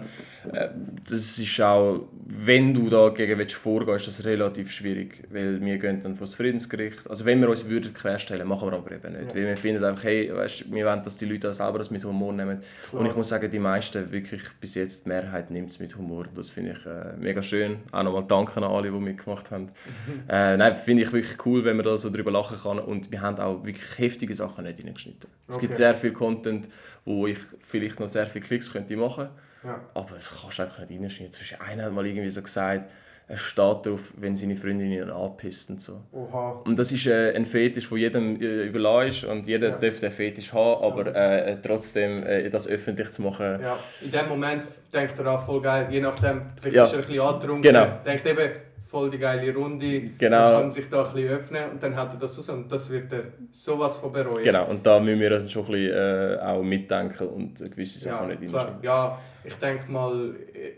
[1.09, 6.01] das ist auch, wenn du dagegen willst vorgehen ist das relativ schwierig, weil wir gehen
[6.03, 7.09] dann vor das Friedensgericht.
[7.09, 9.31] Also wenn wir uns würden querstellen, machen wir aber eben nicht.
[9.31, 9.35] Ja.
[9.35, 12.05] Weil wir finden einfach, hey, weißt, wir wollen, dass die Leute auch selber das mit
[12.05, 12.61] Humor nehmen.
[12.93, 16.27] Und ich muss sagen, die meisten, wirklich bis jetzt, die Mehrheit nimmt es mit Humor.
[16.35, 17.79] Das finde ich äh, mega schön.
[17.93, 19.71] Auch nochmal danke an alle, die mitgemacht haben.
[20.29, 22.79] äh, nein, finde ich wirklich cool, wenn man da so drüber lachen kann.
[22.79, 25.31] Und wir haben auch wirklich heftige Sachen nicht reingeschnitten.
[25.49, 25.79] Es gibt Okay.
[25.79, 26.69] sehr viel Content,
[27.05, 29.29] wo ich vielleicht noch sehr viele Klicks könnte machen
[29.65, 29.81] Ja.
[29.95, 31.33] aber das kannst du einfach nicht reinschneiden.
[31.33, 32.91] Beispiel einer hat mal irgendwie so gesagt,
[33.27, 36.03] er steht drauf, wenn seine Freundin ihn anpisst und so.
[36.13, 36.61] Oha.
[36.67, 39.77] Und das ist äh, ein Fetisch, der jedem äh, überlassen ist und jeder Ja.
[39.79, 44.29] darf den Fetisch haben, aber äh, trotzdem äh, das öffentlich zu machen, Ja, in dem
[44.29, 46.85] Moment denkt er auch voll geil, je nachdem, vielleicht Ja.
[46.85, 47.87] er ein bisschen angetrunken, Genau.
[48.05, 48.51] denkt eben,
[48.95, 50.39] voll die geile Runde, Genau.
[50.53, 52.89] man kann sich da ein bisschen öffnen und dann hat er das raus und das
[52.91, 54.45] wird er sowas von bereuen.
[54.45, 58.15] Genau, und da müssen wir also schon ein bisschen äh, auch mitdenken und gewisse Ja,
[58.15, 58.79] Sachen nicht klar.
[58.83, 60.35] ja, ich denke mal,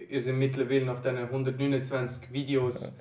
[0.09, 2.97] ihr seid mittlerweile nach diesen 129 Videos,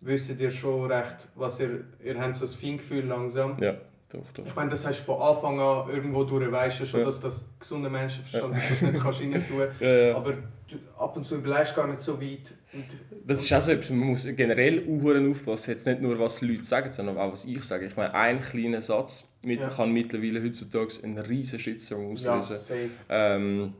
[0.00, 3.56] wisst ihr schon recht, was ihr, ihr habt so ein Feingefühl langsam.
[3.60, 3.74] Ja,
[4.12, 4.46] doch, doch.
[4.46, 7.06] Ich meine, das hast du von Anfang an irgendwo durch, weißt du schon, Ja.
[7.06, 10.16] dass das gesunde Menschenverstand dass du das nicht kannst rein tun Ja, ja.
[10.16, 12.54] Aber du, ab und zu überlegst du gar nicht so weit.
[12.72, 12.84] Und,
[13.26, 16.46] Das ist auch so etwas, man muss generell auch aufpassen, jetzt nicht nur was die
[16.46, 17.86] Leute sagen, sondern auch was ich sage.
[17.86, 19.68] Ich meine, ein kleiner Satz mit, Ja.
[19.68, 22.56] kann mittlerweile heutzutage einen riesen Shitstorm ja, auslösen.
[22.56, 22.90] safe.
[23.08, 23.74] ähm,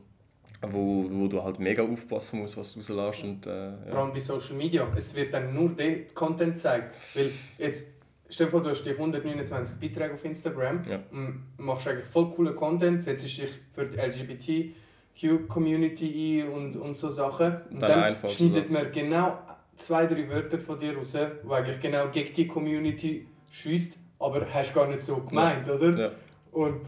[0.69, 3.23] wo, wo du halt mega aufpassen musst, was du rauslässt.
[3.23, 4.01] Und, äh, Vor ja.
[4.03, 4.87] allem bei Social Media.
[4.95, 6.93] Es wird dann nur der Content gezeigt.
[7.15, 7.85] Weil jetzt,
[8.31, 10.99] stell dir vor, du hast die 129 Beiträge auf Instagram, Ja.
[11.11, 17.09] und machst eigentlich voll coolen Content, setzt dich für die LGBTQ-Community ein und, und so
[17.09, 17.57] Sachen.
[17.69, 19.39] Und Dann dann, schneidet man genau
[19.75, 24.73] zwei, drei Wörter von dir raus, die eigentlich genau gegen die Community schießt, aber hast
[24.73, 25.99] gar nicht so gemeint, oder?
[25.99, 26.11] Ja.
[26.51, 26.81] Und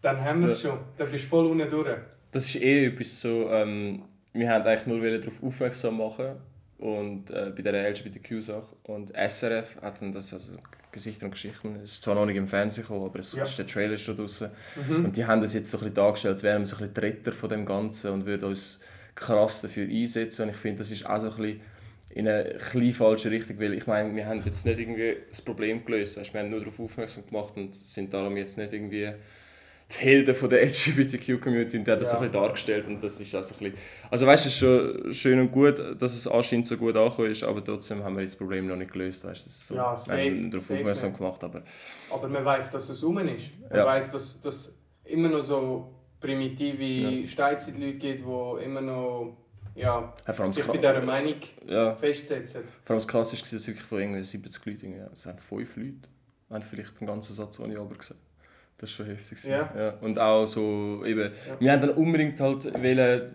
[0.00, 0.78] dann haben wir es schon.
[0.96, 1.98] Dann bist du voll unten durch.
[2.30, 6.36] Das ist eh etwas so, ähm, wir haben eigentlich nur darauf aufmerksam machen
[6.78, 10.52] und äh, bei der LGBTQ-Sache und SRF hat dann das, also
[10.92, 13.42] Gesichter und Geschichten, es ist zwar noch nicht im Fernsehen gekommen, aber es Ja.
[13.42, 14.50] ist der Trailer schon draußen
[14.88, 15.04] Mhm.
[15.06, 16.94] und die haben das jetzt so ein bisschen dargestellt, als wären wir so ein bisschen
[16.94, 18.80] die Retter von dem Ganzen und würden uns
[19.14, 20.42] krass dafür einsetzen.
[20.44, 21.60] Und ich finde, das ist auch so ein bisschen
[22.10, 25.84] in eine kleine falsche Richtung, weil ich meine, wir haben jetzt nicht irgendwie das Problem
[25.84, 29.10] gelöst, weißt, wir haben nur darauf aufmerksam gemacht und sind darum jetzt nicht irgendwie
[29.90, 32.18] die Helden von der LGBTQ-Community und der hat das Ja.
[32.18, 33.78] so ein bisschen dargestellt und das ist also ein bisschen...
[34.10, 37.30] Also weißt du, es ist schon schön und gut, dass es anscheinend so gut angekommen
[37.30, 39.86] ist, aber trotzdem haben wir das Problem noch nicht gelöst, weißt du, so, Ja, wir
[39.88, 41.62] haben safe, darauf safe aufmerksam gemacht, aber
[42.10, 43.50] Aber man weiß, dass es rum ist.
[43.70, 43.86] Man Ja.
[43.86, 44.74] weiß, dass es
[45.04, 46.82] immer noch so primitive
[47.20, 47.26] Ja.
[47.26, 49.36] Steinzeitleute gibt, die immer noch
[49.74, 52.62] ja, Ja, sich bei dieser Meinung Ja, festsetzen.
[52.84, 55.76] vor allem das Krasse war, dass es wirklich von irgendwie 70 Leuten, es waren fünf
[55.76, 55.94] Leute,
[56.50, 58.20] haben vielleicht den ganzen Satz ohne aber gesagt.
[58.80, 59.44] Das war schon heftig.
[59.44, 59.72] Ja.
[59.76, 59.94] Ja.
[60.00, 63.32] Und auch so, eben, wir haben dann unbedingt halt wollen,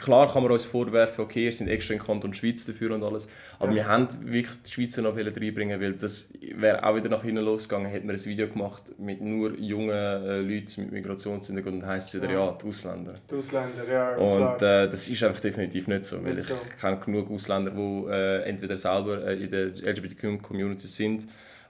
[0.00, 3.26] klar kann man uns vorwerfen, okay, ihr seid extra in Kanton Schweiz dafür und alles,
[3.58, 3.74] aber Ja.
[3.76, 7.90] wir haben wirklich die Schweizer noch reinbringen, weil das wäre auch wieder nach hinten losgegangen,
[7.90, 12.14] hätten wir ein Video gemacht mit nur jungen äh, Leuten mit Migrationshintergrund und dann heisst
[12.14, 12.44] es wieder, Ja.
[12.46, 13.14] ja, die Ausländer.
[13.30, 16.80] Die Ausländer, ja, Und äh, das ist einfach definitiv nicht so, weil Nicht ich so.
[16.80, 21.26] kenne genug Ausländer, die äh, entweder selber äh, in der LGBTQ-Community sind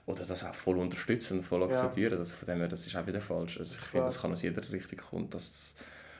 [0.09, 1.67] oder das auch voll unterstützen voll Ja.
[1.67, 2.17] akzeptieren.
[2.19, 3.57] Also von dem her, das ist auch wieder falsch.
[3.59, 5.29] Also ich finde, das kann aus jeder Richtung kommen.
[5.29, 5.73] Dass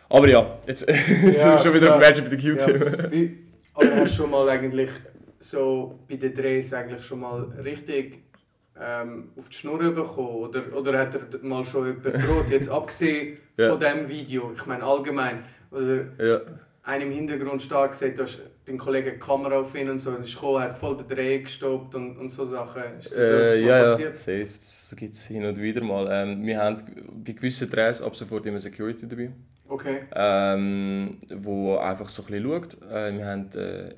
[0.09, 2.11] aber ja, jetzt sind Ja, wir schon wieder auf klar.
[2.13, 3.03] dem LGBTQ-Thema.
[3.03, 3.11] Ja.
[3.11, 3.37] Wie,
[3.73, 4.89] aber hast du schon mal eigentlich
[5.39, 8.19] so bei den Drehs eigentlich schon mal richtig
[8.81, 10.29] ähm, auf die Schnur bekommen?
[10.29, 12.45] Oder, oder hat er mal schon jemand gedroht?
[12.49, 13.69] Jetzt abgesehen Ja.
[13.71, 15.43] von diesem Video, ich meine allgemein.
[15.71, 16.41] Oder Ja.
[16.83, 18.39] einer im Hintergrund stark gesagt, du hast
[18.69, 21.39] den Kollegen die Kamera auf ihn und so, und ist gekommen, hat voll den Dreh
[21.41, 22.83] gestoppt und, und so Sachen.
[22.99, 24.15] Ist das so Äh, mal ja, ja, passiert?
[24.15, 24.47] safe.
[24.59, 26.07] Das gibt es hin und wieder mal.
[26.11, 26.77] Ähm, wir haben
[27.25, 29.31] bei gewissen Drehs ab sofort immer Security dabei.
[29.67, 29.99] Okay.
[30.15, 32.81] ähm, wo einfach so ein bisschen schaut.
[32.91, 33.93] Äh, wir haben, äh,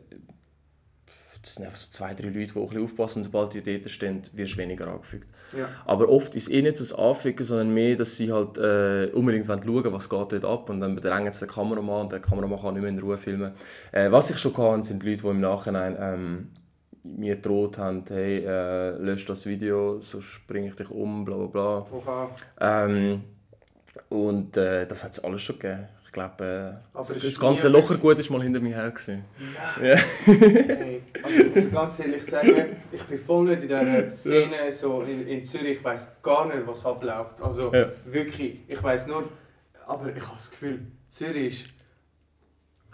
[1.41, 3.89] das sind einfach so zwei, drei Leute, die auch ein bisschen aufpassen sobald die dort
[3.89, 5.27] stehen, wirst du weniger angefügt.
[5.57, 5.67] Ja.
[5.85, 9.47] Aber oft ist eh nicht so das Anficken, sondern mehr, dass sie halt äh, unbedingt
[9.47, 12.59] wollen schauen was geht dort ab und dann bedrängen sie den Kameramann und der Kameramann
[12.59, 13.53] kann nicht mehr in Ruhe filmen.
[13.91, 16.47] Äh, was ich schon hatte, sind Leute, die im Nachhinein ähm,
[17.03, 21.47] mir gedroht haben, hey, äh, lösch das Video, sonst bringe ich dich um, bla bla
[21.47, 22.29] bla.
[22.59, 23.23] Ähm,
[24.09, 25.87] und äh, das hat es alles schon gegeben.
[26.11, 28.91] Ich glaube, äh, das ist ganze Lochergut ist mal hinter mir her.
[28.91, 29.23] Gewesen.
[29.81, 29.95] Ja.
[29.95, 35.03] Hey, also ich muss ganz ehrlich sagen, ich bin voll nicht in dieser Szene so
[35.03, 35.77] in, in Zürich.
[35.77, 37.41] Ich weiß gar nicht, was abläuft.
[37.41, 37.91] Also Ja.
[38.03, 39.29] wirklich, ich weiß nur,
[39.87, 41.73] aber ich habe das Gefühl, Zürich ist.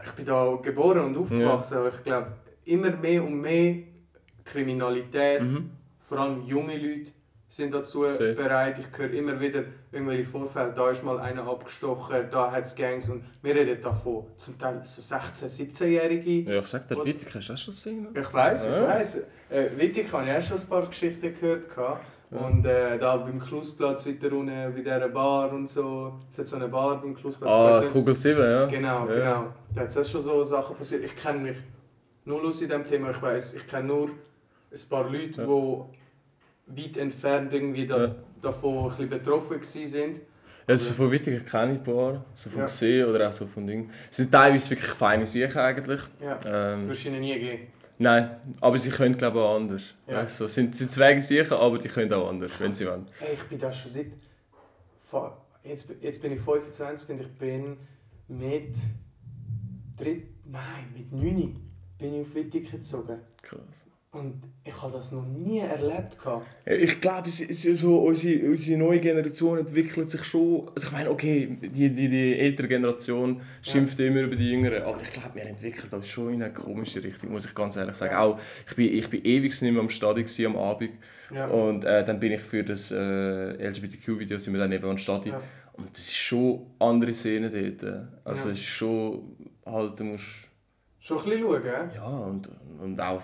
[0.05, 2.33] Ich bin da geboren und aufgewachsen, aber ich glaube,
[2.65, 3.77] immer mehr und mehr
[4.45, 5.71] Kriminalität, Mhm.
[5.97, 7.11] vor allem junge Leute
[7.47, 8.33] sind dazu Safe.
[8.33, 8.77] bereit.
[8.77, 9.63] Ich höre immer wieder
[9.97, 14.25] irgendwelche Vorfälle, da ist mal einer abgestochen, da hat es Gangs und wir reden davon
[14.37, 16.51] zum Teil so 16-, 17-Jährige.
[16.53, 18.07] Ja, ich sag dir, Wittig, hast du das schon gesehen?
[18.15, 18.87] Ich weiß, ich Ja.
[18.87, 19.17] weiß.
[19.49, 21.69] Äh, Wittig habe ich auch schon ein paar Geschichten gehört.
[21.73, 22.01] gehabt.
[22.29, 26.19] Und äh, da beim Klusplatz weiter unten bei dieser Bar und so.
[26.29, 27.49] Es hat so eine Bar beim Klusplatz.
[27.49, 27.81] Ah?
[27.89, 28.65] Kugel 7, ja.
[28.65, 29.15] Genau, Ja.
[29.15, 29.53] genau.
[29.73, 31.05] Da hat es schon so Sachen passiert.
[31.05, 31.57] Ich kenne mich
[32.25, 33.11] null aus in diesem Thema.
[33.11, 35.85] Ich weiß, ich kenne nur ein paar Leute, Ja.
[36.67, 38.15] die weit entfernt irgendwie da, Ja.
[38.41, 40.21] Davon ein bisschen betroffen waren.
[40.67, 42.25] Ja, so von Wittig kenne ich ein paar.
[42.33, 42.65] So vom Ja.
[42.65, 43.89] Gesehen oder auch so von Ding.
[44.09, 46.01] Es sind teilweise wirklich feine Sachen eigentlich.
[46.21, 46.73] Ja.
[46.73, 47.67] Ähm, ihnen nie geben.
[47.97, 49.93] nein, aber sie können glaube ich auch anders.
[50.07, 50.17] Ja.
[50.17, 53.07] Weißt, so, sind, sind zwei sicher, aber die können auch anders, wenn sie wollen.
[53.19, 54.07] Hey, ich bin da schon seit.
[55.63, 57.77] Jetzt, jetzt bin ich 25 und ich bin
[58.27, 58.75] mit.
[59.97, 61.59] Dritt, nein, mit 9
[61.97, 63.19] bin ich auf Wittig gezogen.
[63.41, 63.86] Krass.
[64.17, 66.17] Und ich habe das noch nie erlebt.
[66.25, 70.69] Ja, Ich glaube, so, unsere, unsere neue Generation entwickelt sich schon.
[70.75, 75.01] Also ich meine, okay, die, die, die ältere Generation schimpft immer über die Jüngere, aber
[75.01, 78.13] ich glaube, wir entwickeln das schon in eine komische Richtung, muss ich ganz ehrlich sagen.
[78.13, 78.21] Ja.
[78.23, 80.91] Auch, ich bin, ich bin ewig nicht mehr am Stadion gewesen, am Abend
[81.33, 81.47] Ja.
[81.47, 85.35] und äh, dann bin ich für das äh, LGBTQ-Video sind wir dann eben am Stadion.
[85.35, 85.41] Ja.
[85.73, 87.83] Und das ist schon andere Szene dort.
[88.25, 88.53] Also Ja.
[88.53, 90.25] es ist schon, halt, du musst
[90.99, 91.61] Schon ein bisschen schauen,
[91.95, 92.49] ja, und,
[92.79, 93.21] und auch,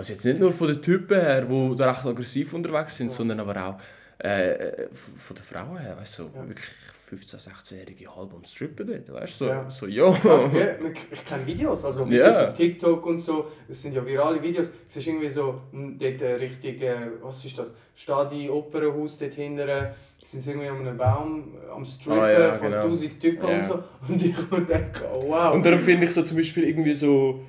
[0.00, 3.12] also jetzt nicht nur von den Typen her, die da recht aggressiv unterwegs sind, Ja.
[3.14, 3.78] sondern aber auch
[4.22, 6.46] äh, von den Frauen her, weißt du, so Ja.
[6.48, 6.66] wirklich
[7.10, 9.70] 15-, 16-jährige halb am Strippen dort, weißt du, so, Ja.
[9.70, 10.12] so, ja.
[10.12, 10.78] Krass, gell?
[11.10, 13.46] Ich kenne Videos, also Videos auf TikTok und so.
[13.66, 14.70] Das sind ja virale Videos.
[14.86, 17.74] Es ist irgendwie so, mh, dort äh, richtig, äh, was ist das?
[17.94, 19.66] Stadi, Opernhaus dort hinten.
[20.24, 22.82] Sind sie irgendwie an einem Baum am Strippen Ah, ja, von genau.
[22.84, 23.82] 1000 Typen und so.
[24.08, 25.54] Und ich denke, oh wow.
[25.54, 27.42] Und darum finde ich so zum Beispiel irgendwie so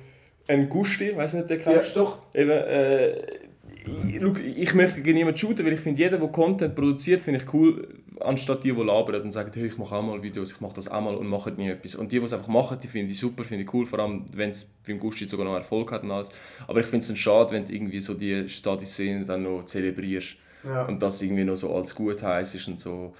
[0.48, 1.96] ein Gusti, weißt du nicht, der ja, kennst?
[1.96, 2.18] doch.
[2.34, 3.12] Eben, äh,
[4.08, 7.54] ich, ich möchte gegen niemanden shooten, weil ich finde, jeder, der Content produziert, finde ich
[7.54, 7.88] cool,
[8.20, 10.88] anstatt die, die labern und sagen, hey, ich mache auch mal Videos, ich mache das
[10.88, 11.94] auch mal und machen nie etwas.
[11.94, 14.24] Und die, die es einfach machen, die finde ich super, finde ich cool, vor allem,
[14.34, 16.28] wenn es beim Gusti sogar noch Erfolg hat und alles.
[16.66, 20.36] Aber ich finde es dann schade, wenn du irgendwie so die Stadi-Szene dann noch zelebrierst
[20.64, 20.84] Ja.
[20.86, 23.14] und das irgendwie noch so als gut ist und so.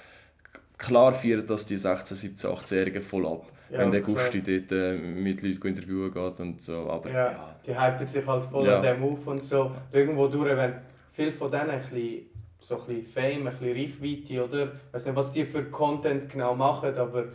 [0.83, 4.01] Klar feiert das die 16, 17, 18-Jährigen voll ab, Ja, wenn der.
[4.01, 7.57] Gusti dort äh, mit Leuten interviewen geht und so, aber Ja, ja.
[7.67, 8.77] die hypen sich halt voll Ja.
[8.79, 9.71] an dem auf und so.
[9.93, 10.75] Irgendwo durch, wenn
[11.13, 12.27] viele von denen ein bisschen,
[12.59, 14.65] so ein bisschen Fame, ein bisschen Reichweite, oder?
[14.89, 17.27] Ich weiß nicht, was die für Content genau machen, aber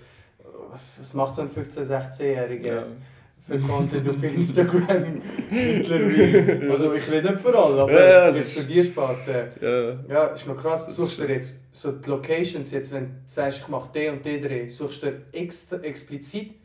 [0.70, 2.84] was, was macht so ein 15-, 16-Jähriger Ja.
[3.48, 6.72] Für Content auf Instagram mittlerweile?
[6.72, 9.50] Also ich rede nicht für alle, aber Ja, ja, das jetzt ist- für die Sparte.
[9.62, 10.14] Ja.
[10.14, 10.86] Ja, ist noch krass.
[10.86, 14.26] Das Suchst du jetzt so die Locations, jetzt, wenn du sagst, ich mache den und
[14.26, 16.56] den Dreh, suchst du extra, explizit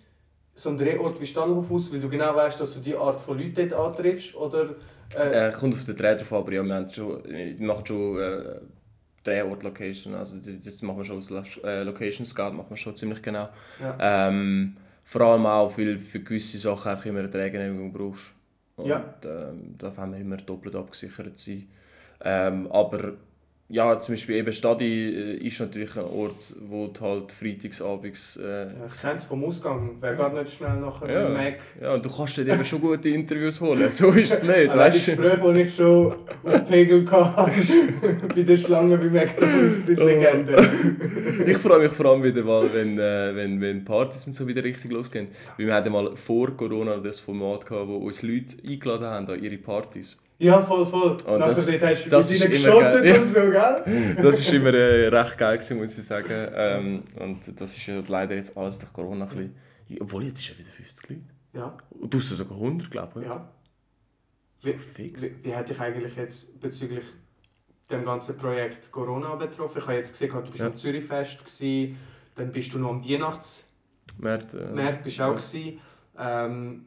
[0.55, 3.39] so ein Drehort wie Stallhof aus, weil du genau weißt, dass du die Art von
[3.39, 4.35] Leuten dort antriffst?
[4.37, 4.75] Oder,
[5.17, 7.23] äh, Äh, kommt auf den Dreh drauf an, aber ja, wir, schon,
[7.67, 8.43] machen schon äh,
[9.25, 10.15] Drehort-Location.
[10.15, 13.49] Also das, machen wir schon aus Lo- äh, Location Scout, machen wir schon ziemlich genau.
[13.81, 14.29] ja.
[14.29, 18.35] Ähm, vor allem auch, weil für gewisse Sachen einfach immer eine Drehgenehmigung brauchst.
[18.77, 19.15] Und Ja.
[19.25, 21.69] ähm, da haben wir immer doppelt abgesichert sein.
[22.25, 23.15] Ähm, aber
[23.73, 28.37] ja, zum Beispiel eben Stadi äh, ist natürlich ein Ort, wo du halt freitagsabends...
[28.37, 29.97] Äh, ich kenne es vom Ausgang.
[29.99, 31.29] Wer geht nicht schnell nachher Ja.
[31.31, 31.55] Mac?
[31.81, 33.89] ja, und du kannst dir eben schon gute Interviews holen.
[33.89, 35.17] So ist es nicht, weißt du?
[35.17, 36.13] Gespräche, die ich schon
[36.45, 37.51] auf Pegel hatte,
[38.35, 40.05] bei den Schlangen bei McDonalds, sind Oh.
[40.05, 40.57] Legende.
[41.47, 44.63] Ich freue mich vor allem wieder mal, wenn, äh, wenn, wenn Partys und so wieder
[44.63, 45.29] richtig losgehen.
[45.57, 49.43] Weil wir hatten mal vor Corona das Format gehabt, wo uns Leute eingeladen haben an
[49.43, 50.19] ihre Partys.
[50.43, 51.11] Ja, voll, voll.
[51.13, 53.21] Und Nachher das- hast du das mit ist ihnen immer geschottet geil.
[53.23, 54.17] und so, gell?
[54.23, 56.49] Das war immer äh, recht geil, gewesen, muss ich sagen.
[56.55, 59.55] Ähm, und das ist ja leider jetzt alles durch Corona ein bisschen...
[60.01, 61.23] Obwohl, jetzt ist ja wieder 50 Leute.
[61.55, 63.27] Ja, Und du hast sogar 100, glaube ich.
[63.27, 63.49] ja.
[64.63, 65.23] Wie, Fix.
[65.23, 67.05] wie, wie hat dich eigentlich jetzt bezüglich
[67.91, 69.79] dem ganzen Projekt Corona betroffen?
[69.79, 70.67] Ich habe jetzt gesehen, du bist Ja.
[70.67, 71.97] am Zürichfest, gewesen,
[72.37, 75.79] dann bist du noch am Weihnachtsmarkt März, äh, bist du auch gewesen.
[76.19, 76.87] Ähm,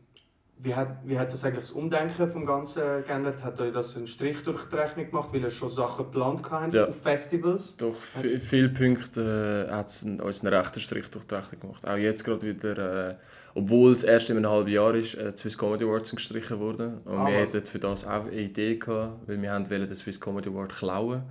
[0.58, 3.44] wie, hat, wie hat das eigentlich das Umdenken vom Ganzen geändert?
[3.44, 6.74] Hat euch das einen Strich durch die Rechnung gemacht, weil ihr schon Sachen geplant habt
[6.74, 6.86] Ja.
[6.88, 7.76] auf Festivals?
[7.78, 11.86] Durch vi- viele Punkte äh, hat es uns einen rechten Strich durch die Rechnung gemacht.
[11.88, 13.16] Auch jetzt gerade wieder, äh,
[13.54, 16.60] obwohl es erst in einem halben Jahr ist, äh, die Swiss Comedy Awards sind gestrichen
[16.60, 17.00] worden.
[17.06, 17.54] Und Ah, wir was?
[17.54, 20.74] hätten für das auch eine Idee gehabt, weil wir haben wollen den Swiss Comedy Award
[20.74, 21.24] klauen.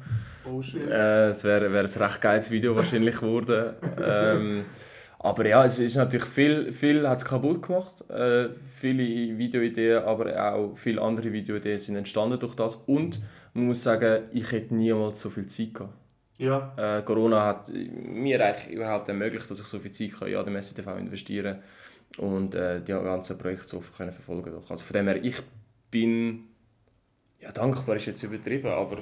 [0.44, 0.86] Oh shit.
[0.88, 3.74] Äh, es wäre wär ein recht geiles Video wahrscheinlich geworden.
[4.04, 4.64] ähm,
[5.24, 8.08] aber ja, es ist natürlich viel, viel hat es kaputt gemacht.
[8.10, 12.74] Äh, viele Videoideen, aber auch viele andere Videoideen sind entstanden durch das.
[12.74, 13.22] Und
[13.54, 15.94] man muss sagen, ich hätte niemals so viel Zeit gehabt.
[16.36, 20.36] Ja, Äh, Corona hat mir eigentlich überhaupt ermöglicht, dass ich so viel Zeit kann in
[20.36, 21.58] ADM SCTV investieren
[22.18, 24.62] und äh, die ganzen Projekte so können verfolgen kann.
[24.68, 25.40] Also von dem her, ich
[25.90, 26.48] bin
[27.40, 28.98] ja, dankbar ist jetzt übertrieben, aber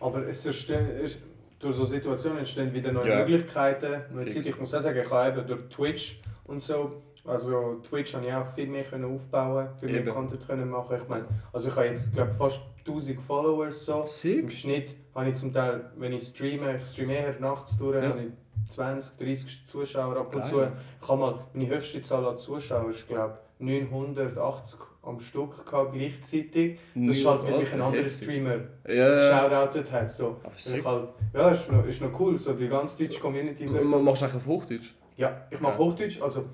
[0.00, 1.18] aber es entstehen, es,
[1.58, 3.18] durch so Situationen entstehen wieder neue Ja.
[3.18, 4.02] Möglichkeiten.
[4.18, 4.34] Fix.
[4.34, 8.26] Zeit, ich muss auch sagen, ich habe eben durch Twitch und so, also Twitch habe
[8.26, 10.10] ich auch viel mehr können aufbauen, viel mehr Eben.
[10.10, 10.96] Content können machen.
[11.02, 13.98] Ich meine, also ich habe jetzt glaube fast 1000 Followers so.
[13.98, 14.52] Im sick.
[14.52, 18.10] Schnitt habe ich zum Teil, wenn ich streame, ich streame eher nachts durch, Ja.
[18.10, 18.32] habe ich
[18.74, 20.50] 20, 30 Zuschauer ab und Geil.
[20.50, 20.62] zu.
[21.02, 26.78] Ich habe mal, meine höchste Zahl an Zuschauern ist glaube 980 am Stück gehabt, gleichzeitig.
[26.94, 28.06] Das ist halt, weil mich ein anderer.
[28.06, 30.10] Streamer Ja, shoutoutet hat.
[30.10, 30.36] So.
[30.84, 33.66] Halt, ja, ist noch, ist noch cool, so die ganze deutsche Community.
[33.66, 34.94] Machst du eigentlich auf Hochdeutsch?
[35.16, 35.78] Ja, ich mache.
[35.78, 36.44] Hochdeutsch, also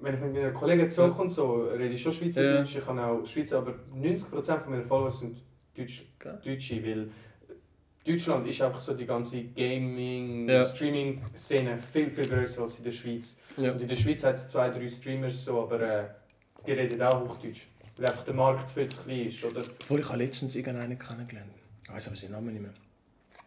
[0.00, 3.58] wenn ich mit meinen Kollegen und so, rede ich schon Schweizerdeutsch, ich kann auch Schweizer,
[3.58, 5.42] aber 90% von meinen Followers sind
[5.76, 6.04] Deutsch.
[6.44, 7.10] Deutsche, weil
[8.06, 10.64] Deutschland ist einfach so die ganze Gaming, Ja.
[10.64, 13.36] Streaming-Szene viel, viel größer als in der Schweiz.
[13.56, 13.72] Ja.
[13.72, 16.04] Und in der Schweiz hat es zwei, drei Streamers so, aber äh,
[16.66, 17.66] die reden auch Hochdeutsch.
[17.98, 19.64] Weil einfach der Markt viel zu klein ist, oder?
[19.80, 21.50] Obwohl ich habe letztens irgendeinen kennengelernt.
[21.84, 22.72] Ich weiß aber seinen Namen nicht mehr.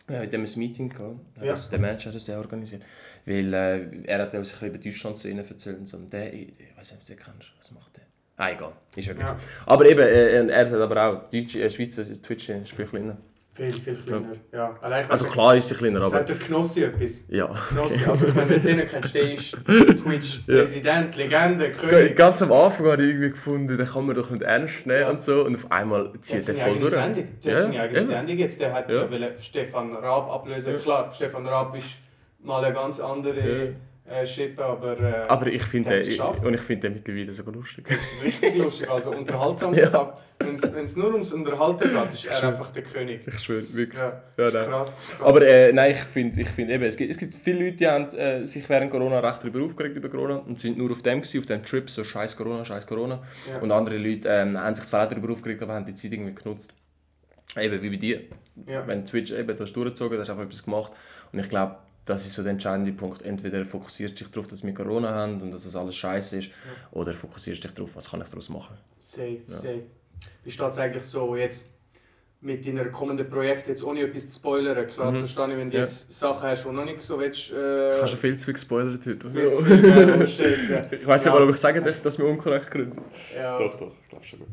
[0.09, 1.19] Ja, mit dem ein Meeting gehabt.
[1.37, 1.47] Ja.
[1.47, 2.83] das, der Mensch hat das der organisiert.
[3.25, 5.77] Weil äh, er hat uns ein bisschen über die Deutschland-Szene erzählt.
[5.79, 5.97] Und so.
[5.97, 7.53] Und der, ich, weiß nicht, ob du den kennst.
[7.57, 8.03] Was macht der?
[8.35, 8.73] Ah, egal.
[8.95, 9.13] Ist ja.
[9.13, 9.39] Ja.
[9.65, 13.17] Aber eben, äh, er sagt aber auch, Deutsch, äh, Schweizer Twitch ist viel kleiner.
[13.69, 14.25] Viel, viel kleiner.
[14.51, 14.75] Ja.
[14.81, 17.23] Allein Also klar ist sie kleiner, aber Sagt der Knossi etwas?
[17.27, 17.45] ja.
[17.69, 19.55] Knossi, also wenn du den kennst, der ist
[20.03, 22.15] Twitch-Präsident, Legende, G- König.
[22.15, 25.09] Ganz am Anfang habe ich irgendwie gefunden, den kann man doch nicht ernst nehmen Ja.
[25.09, 25.45] und so.
[25.45, 26.93] Und auf einmal zieht hat er voll durch.
[26.93, 27.27] Sendung.
[27.43, 28.05] Der Ja, hat seine eigene.
[28.05, 28.61] Sendung jetzt.
[28.61, 29.05] Der hat Ja.
[29.05, 29.27] ja.
[29.39, 30.73] Stefan Raab ablösen.
[30.73, 30.79] Ja.
[30.79, 31.99] Klar, Stefan Raab ist
[32.43, 33.73] mal eine ganz andere
[34.11, 37.85] äh, Schippe, aber, äh, Aber ich finde den, und ich finde den mittlerweile sogar lustig.
[37.87, 38.89] das ist richtig lustig.
[38.89, 39.73] Also unterhaltsam.
[39.81, 40.13] Ja.
[40.43, 43.21] Wenn es nur ums Unterhalten geht, ist er einfach der König.
[43.27, 44.01] Ich schwöre, wirklich.
[44.01, 44.67] Ja, Ja, ist krass.
[44.67, 45.21] krass.
[45.21, 47.87] Aber äh, nein, ich finde ich find eben, es gibt, es gibt viele Leute, die
[47.87, 51.21] haben äh, sich während Corona recht darüber aufgeregt über Corona und sind nur auf dem
[51.21, 53.21] gewesen, auf dem Trip, so scheiß Corona, scheiß Corona.
[53.51, 53.59] Ja.
[53.59, 56.33] Und andere Leute ähm, haben sich zwar auch darüber aufgeregt, aber haben die Zeit irgendwie
[56.33, 56.73] genutzt.
[57.59, 58.21] Eben wie bei dir.
[58.65, 58.87] ja.
[58.87, 60.91] Wenn Twitch eben, du hast durchgezogen, du hast einfach etwas gemacht.
[61.31, 63.21] Und ich glaube, das ist so der entscheidende Punkt.
[63.21, 66.49] Entweder fokussierst du dich darauf, dass wir Corona haben und dass das alles scheiße ist,
[66.91, 68.77] oder fokussierst du dich darauf, was kann ich daraus machen.
[68.99, 69.53] Safe, Ja.
[69.55, 69.83] safe.
[70.43, 71.65] Wie steht es eigentlich so jetzt
[72.43, 74.87] mit deinen kommenden Projekten, jetzt ohne etwas zu spoilern?
[74.87, 75.17] Klar, Mhm.
[75.17, 75.81] verstehe ich, wenn du Ja.
[75.83, 77.39] jetzt Sachen hast, die noch nicht so willst.
[77.39, 79.29] Ich Äh, habe schon viel zu viel gespoilert heute.
[79.29, 80.85] viel zu viel, äh, shit, ja.
[80.91, 81.39] Ich weiß nicht Ja.
[81.39, 83.01] mal, ob ich sagen darf, dass wir unkorrekt gründen.
[83.35, 83.57] Ja.
[83.57, 84.47] Doch, doch, ich glaube schon gut.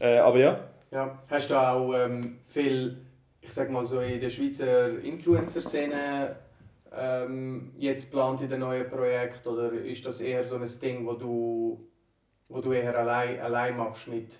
[0.00, 0.60] Äh, aber ja.
[0.90, 1.22] Ja.
[1.28, 2.96] Hast du auch ähm, viel,
[3.42, 6.36] ich sag mal so in der Schweizer Influencer-Szene
[6.96, 11.14] ähm, jetzt geplant in den neuen Projekten oder ist das eher so ein Ding, wo
[11.14, 11.88] du,
[12.48, 14.38] wo du eher allein, allein machst mit,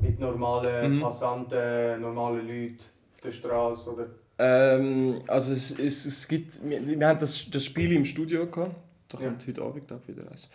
[0.00, 1.00] mit normalen Mhm.
[1.00, 2.78] Passanten, normalen Leuten
[3.14, 4.06] auf der Straße oder?
[4.38, 8.74] Ähm, also es, es, es gibt, wir, wir haben das, das Spiel im Studio gehabt.
[9.10, 9.28] Da Ja.
[9.28, 10.48] kommt heute Abend auch wieder eins.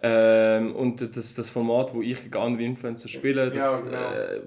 [0.00, 4.12] Ähm, und das, das Format, wo ich gegen andere Influencer spiele, das Ja, genau.
[4.12, 4.40] äh,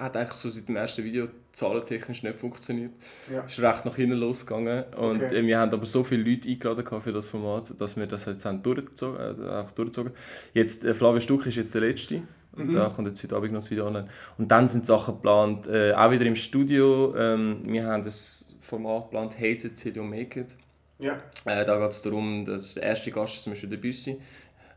[0.00, 2.90] hat eigentlich so seit dem ersten Video zahlentechnisch nicht funktioniert.
[3.32, 3.42] Ja.
[3.42, 4.84] Ist recht nach hinten losgegangen.
[4.96, 5.38] Und Okay.
[5.40, 8.44] äh, wir haben aber so viele Leute eingeladen für das Format, dass wir das jetzt
[8.44, 10.12] haben durchgezogen, äh, einfach durchgezogen.
[10.54, 12.22] Jetzt, äh, Flavio Stuck ist jetzt der Letzte.
[12.56, 12.72] Und Mhm.
[12.72, 14.08] da kommt jetzt heute Abend noch das Video online.
[14.38, 17.14] Und dann sind Sachen geplant, äh, auch wieder im Studio.
[17.16, 20.54] Ähm, wir haben das Format geplant, Hate it till you make it.
[20.98, 21.14] Ja.
[21.44, 24.20] Äh, da geht es darum, dass der erste Gast ist zum Beispiel der Büssi,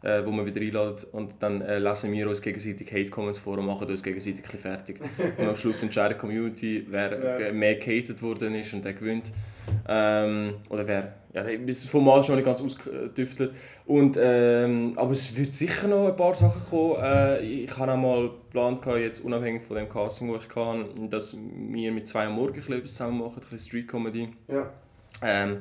[0.01, 3.65] äh, wo man wieder einladet und dann äh, lesen wir uns gegenseitig Hate-Comments vor und
[3.65, 4.99] machen uns gegenseitig ein fertig.
[5.37, 7.51] und am Schluss entscheidet die Community, wer Ja.
[7.51, 9.31] mehr gehatet worden ist und der gewinnt.
[9.87, 13.53] Ähm, oder wer, ja, das Format ist noch nicht ganz ausgetüftelt.
[13.85, 16.97] Und, ähm, aber es wird sicher noch ein paar Sachen kommen.
[17.01, 21.35] Äh, ich habe auch mal geplant, jetzt unabhängig von dem Casting, das ich hatte, dass
[21.37, 24.29] wir mit zwei am Morgen etwas zusammen machen, ein bisschen Street-Comedy.
[24.47, 24.71] Ja.
[25.21, 25.57] Ähm,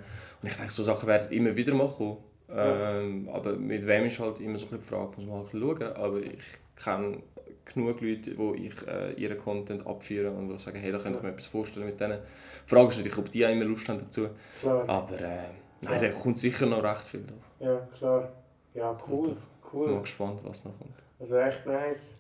[0.47, 2.19] ich denke, so Sachen werden immer wieder mal kommen.
[2.51, 5.49] Ähm, aber mit wem ist halt immer so ein bisschen die Frage, muss man halt
[5.51, 5.93] schauen.
[5.97, 6.43] Aber ich
[6.77, 7.19] kenne
[7.65, 11.23] genug Leute, wo ich äh, ihren Content abführe und die sagen, hey, da könnte ich
[11.25, 12.19] mir etwas vorstellen mit denen.
[12.65, 14.29] Die Frage ist natürlich, ob die auch immer Lust haben dazu.
[14.61, 14.89] Klar.
[14.89, 15.39] Aber äh,
[15.81, 17.39] nein, da kommt sicher noch recht viel drauf.
[17.61, 18.33] Ja, klar.
[18.75, 19.29] Ja, cool.
[19.29, 19.91] Ich bin Cool.
[19.93, 20.95] mal gespannt, was noch kommt.
[21.19, 22.17] Also echt nice.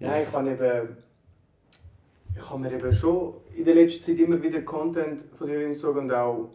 [0.00, 0.28] Ja, Yes.
[0.28, 0.96] ich habe eben.
[2.36, 6.02] Ich habe mir eben schon in der letzten Zeit immer wieder Content von dir reingezogen
[6.04, 6.48] und auch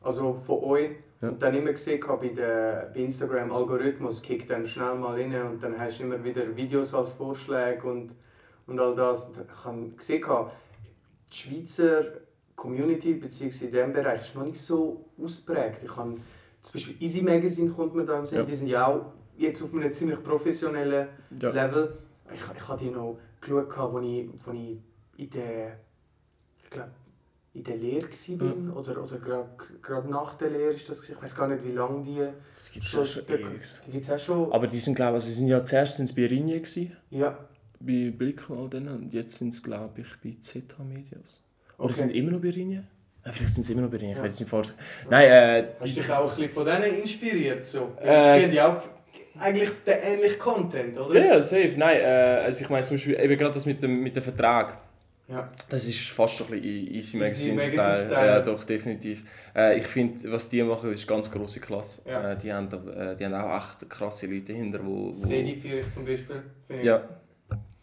[0.00, 0.90] also von euch.
[1.20, 1.30] Ja.
[1.30, 5.34] Und dann immer gesehen habe bei, der, bei Instagram Algorithmus kickt dann schnell mal rein
[5.50, 8.12] und dann hast du immer wieder Videos als Vorschläge und,
[8.68, 9.26] und all das.
[9.26, 10.24] Und ich habe gesehen,
[11.30, 12.04] die Schweizer
[12.54, 13.64] Community bzw.
[13.66, 15.82] in diesem Bereich ist noch nicht so ausprägt.
[15.82, 16.14] Ich habe
[16.62, 18.44] zum Beispiel Easy Magazine kommt mir da im Sinn, Ja.
[18.44, 19.06] die sind ja auch
[19.36, 21.08] jetzt auf einem ziemlich professionellen
[21.40, 21.50] Ja.
[21.50, 21.98] Level.
[22.32, 24.78] Ich, ich habe die noch geschaut, wo ich, wo ich
[25.16, 25.78] in der,
[26.62, 26.90] ich glaube,
[27.58, 28.76] in der Lehre war.
[28.76, 29.48] Oder, oder
[29.82, 31.00] gerade nach der Lehre ist das.
[31.00, 31.16] gewesen.
[31.18, 32.18] Ich weiß gar nicht, wie lange die.
[32.54, 33.60] Das gibt es schon- schon die ewig.
[33.86, 34.52] die gibt es auch schon.
[34.52, 37.38] Aber die sind, glaube ich, also, sie sind ja zuerst sind's bei Ringe gewesen, Ja,
[37.80, 41.42] bei Blick und all denen, und jetzt sind es, glaube ich, bei ZH Medias.
[41.76, 41.92] Oder Okay.
[41.94, 42.84] sind immer noch bei Ringe?
[43.26, 44.22] Ja, vielleicht sind sie immer noch bei Ringe, ich Ja.
[44.24, 44.72] weiß jetzt nicht falsch.
[45.10, 47.64] Nein, äh, hast du dich auch ein bisschen von denen inspiriert?
[47.64, 47.92] So?
[48.00, 48.82] Äh, die auch
[49.38, 51.14] eigentlich den ähnlichen Content, oder?
[51.18, 51.74] Ja, ja, safe.
[51.76, 52.04] Nein, äh,
[52.44, 54.78] also ich meine zum Beispiel eben gerade das mit dem, mit dem Vertrag.
[55.28, 55.52] Ja.
[55.68, 58.12] Das ist fast schon ein bisschen Easy Easy Magazine Magazine.
[58.12, 59.24] Ja, doch, definitiv.
[59.54, 62.02] Äh, ich finde, was die machen, ist ganz grosse Klasse.
[62.08, 62.32] Ja.
[62.32, 65.10] Äh, die, haben, äh, die haben auch echt krasse Leute dahinter, wo...
[65.10, 66.42] wo Sedi für zum Beispiel.
[66.66, 67.02] finde ich Ja,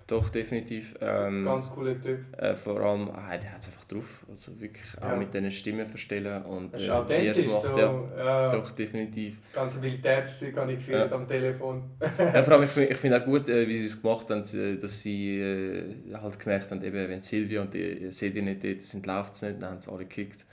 [0.07, 0.95] doch, definitiv.
[1.01, 2.19] Ähm, Ganz cooler Typ.
[2.37, 4.25] äh, vor allem, ah, der hat es einfach drauf.
[4.29, 5.15] Also wirklich auch Ja.
[5.15, 7.73] mit diesen Stimmen verstellen und äh, wie er es macht.
[7.73, 8.49] so, Ja, ja.
[8.49, 9.39] doch, definitiv.
[9.41, 11.83] Das ganze Militärzeug habe ich geführt am Telefon.
[12.19, 14.77] Ja, vor allem, ich finde find auch gut, äh, wie sie es gemacht haben, äh,
[14.77, 19.05] dass sie äh, halt gemerkt haben, eben, wenn Silvia und die Sedi nicht dort sind,
[19.07, 20.45] läuft es nicht, dann haben sie alle gekickt.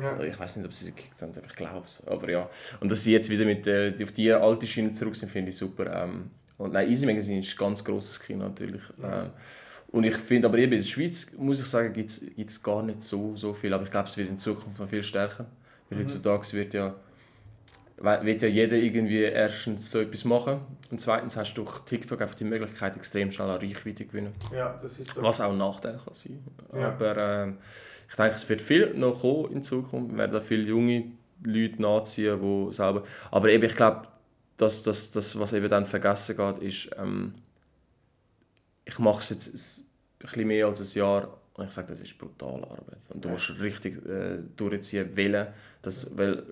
[0.00, 0.12] Ja.
[0.12, 2.02] Also Ich weiß nicht, ob sie sie gekickt haben, aber ich glaube es.
[2.06, 2.48] Aber ja.
[2.80, 5.56] Und dass sie jetzt wieder mit, äh, auf die alte Schiene zurück sind, finde ich
[5.56, 6.04] super.
[6.04, 6.30] Ähm,
[6.62, 8.82] und nein, Easy Magazine ist ein ganz grosses Kino natürlich.
[9.02, 9.30] Ähm,
[9.88, 13.02] und ich finde aber eben in der Schweiz, muss ich sagen, gibt es gar nicht
[13.02, 13.74] so, so viel.
[13.74, 15.46] Aber ich glaube, es wird in Zukunft noch viel stärker.
[15.90, 16.02] Weil Mhm.
[16.04, 16.94] heutzutage wird ja,
[17.98, 20.60] wird ja jeder irgendwie erstens so etwas machen.
[20.90, 24.32] Und zweitens hast du durch TikTok einfach die Möglichkeit, extrem schnell an Reichweite zu gewinnen.
[24.54, 25.22] ja, das ist so.
[25.22, 26.38] Was auch ein Nachteil kann sein.
[26.74, 26.88] Ja.
[26.88, 27.58] Aber ähm,
[28.08, 30.10] ich denke, es wird viel noch kommen in Zukunft.
[30.12, 31.04] Wir werden da viele junge
[31.44, 33.02] Leute nachziehen, die selber...
[33.30, 34.08] Aber eben, ich glaube,
[34.62, 37.34] dass das, das, was eben dann vergessen geht, ist, ähm,
[38.84, 39.86] ich mache es jetzt ein
[40.18, 42.98] bisschen mehr als ein Jahr und ich sage, das ist brutale Arbeit.
[43.10, 43.34] Und du Ja.
[43.34, 45.46] musst richtig äh, durchziehen, wollen.
[45.82, 46.42] Das, weil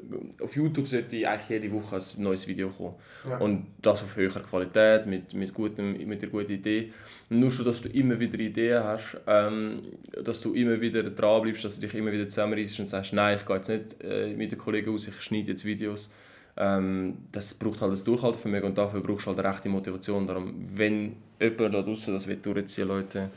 [0.42, 2.96] auf YouTube sollte eigentlich jede Woche ein neues Video kommen.
[3.26, 3.38] Ja.
[3.38, 6.92] Und das auf höherer Qualität, mit, mit, gutem, mit einer guten Idee.
[7.30, 9.80] Und nur schon, dass du immer wieder Ideen hast, ähm,
[10.22, 13.38] dass du immer wieder dran bleibst, dass du dich immer wieder zusammenreißt und sagst, nein,
[13.38, 16.10] ich gehe jetzt nicht äh, mit den Kollegen aus, ich schneide jetzt Videos.
[16.56, 20.26] Ähm, das braucht halt das Durchhaltevermögen und dafür brauchst du halt eine rechte Motivation.
[20.26, 23.30] Darum, wenn jemand da draußen das will durchziehen Leute,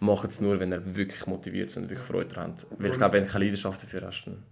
[0.00, 2.66] macht es nur, wenn ihr wirklich motiviert sind und wirklich Freude daran habt.
[2.78, 4.42] Weil ich glaube, wenn du keine Leidenschaft dafür hast, dann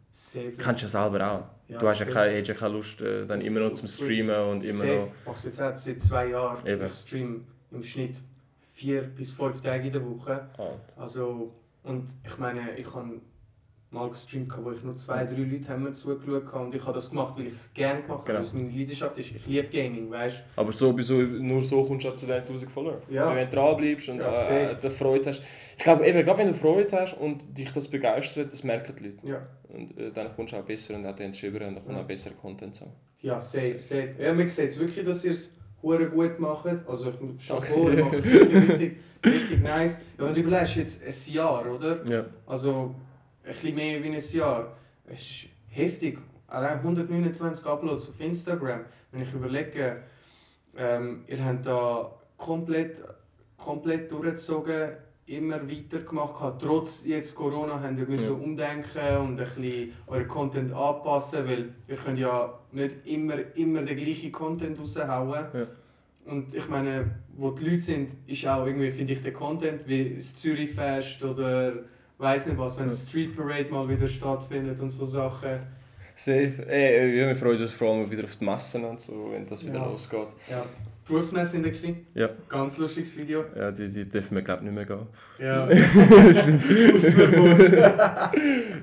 [0.59, 1.71] kannst du ja selber auch.
[1.71, 4.49] Ja, du hast ja keine, hast ja keine Lust, äh, dann immer noch zum Streamen
[4.51, 5.09] und immer noch...
[5.21, 6.67] Ich mache es jetzt auch seit zwei Jahren.
[6.67, 6.87] Eben.
[6.87, 8.17] Ich stream im Schnitt
[8.75, 10.49] vier bis fünf Tage in der Woche.
[10.59, 11.53] Ah, Also,
[11.83, 13.21] und ich meine, ich habe
[13.95, 16.65] mal gestreamt, wo ich nur zwei, drei Leute haben mir zugeschaut habe.
[16.67, 18.39] Und ich habe das gemacht, weil ich es gerne gemacht habe, Genau.
[18.39, 19.31] weil es meine Leidenschaft ist.
[19.35, 23.01] Ich liebe Gaming, weißt Aber sowieso, nur so kommst du auch zu den 1000 Follower.
[23.09, 23.35] Ja.
[23.35, 25.43] Wenn du dran bleibst und Ja, äh, äh, Freude hast.
[25.79, 29.05] Ich glaube, eben, gerade wenn du Freude hast und dich das begeistert, das merken die
[29.05, 29.17] Leute.
[29.23, 29.29] du?
[29.29, 29.47] Ja.
[29.69, 32.03] Und äh, dann kommst du auch besser und authentisch rüber und dann kommt Ja.
[32.03, 32.95] auch besser Content zusammen.
[33.21, 34.15] Ja, safe, safe.
[34.19, 36.67] Ja, man sieht es wirklich, dass ihr es gut macht.
[36.87, 39.99] Also ich Chapeau, ihr macht es wirklich richtig, richtig nice.
[40.19, 42.05] Ja, und du überlegst jetzt ein Jahr, oder?
[42.09, 42.25] Ja.
[42.47, 42.95] Also
[43.45, 44.77] bisschen mehr wie ein Jahr.
[45.07, 46.19] Es ist heftig.
[46.47, 48.85] allein 129 Uploads auf Instagram.
[49.11, 50.03] Wenn ich überlege,
[50.77, 53.03] ähm, ihr habt da komplett,
[53.57, 54.93] komplett durchgezogen,
[55.27, 56.35] immer weitergemacht.
[56.35, 56.63] gehabt.
[56.63, 61.97] Trotz jetzt Corona habt ihr müssen umdenken und ein bisschen euren Content anpassen, weil ihr
[61.97, 65.47] könnt ja nicht immer, immer den gleichen Content raushauen.
[65.53, 65.67] Ja.
[66.27, 70.15] Und ich meine, wo die Leute sind, ist auch irgendwie, finde ich, der Content, wie
[70.15, 71.85] das Zürichfest oder
[72.19, 75.61] weiß nicht was, wenn die Street Parade mal wieder stattfindet und so Sachen.
[76.17, 76.65] Safe.
[76.69, 79.81] Ey, wir freuen uns vor allem wieder auf die Messen und so, wenn das wieder
[79.81, 79.87] Ja.
[79.87, 80.29] losgeht.
[80.49, 80.65] Ja.
[81.07, 82.05] Berufsmesse gewesen.
[82.15, 82.29] Ja.
[82.49, 83.45] Ganz lustiges Video.
[83.57, 85.07] Ja, die, die dürfen wir glaube ich nicht mehr gehen.
[85.39, 85.69] Ja.
[86.25, 86.49] Das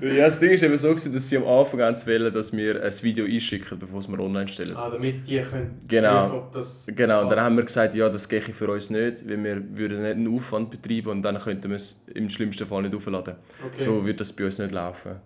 [0.02, 2.82] ja, das Ding ist eben so, gewesen, dass sie am Anfang an wollen, dass wir
[2.82, 4.76] ein Video einschicken, bevor wir es online stellen.
[4.76, 6.22] ah, damit die können Genau.
[6.28, 7.40] prüfen, ob das Genau, und dann passt.
[7.46, 10.34] haben wir gesagt, ja, das gehe ich für uns nicht, weil wir würden nicht einen
[10.34, 13.34] Aufwand betreiben und dann könnten wir es im schlimmsten Fall nicht aufladen.
[13.64, 13.82] Okay.
[13.84, 15.16] So wird das bei uns nicht laufen.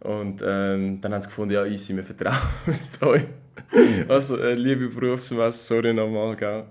[0.00, 2.34] Und ähm, dann haben sie gefunden, ja, easy, wir vertrauen
[2.66, 3.22] mit euch.
[4.08, 6.64] Also, äh, liebe Berufsmesse, sorry nochmal, gell?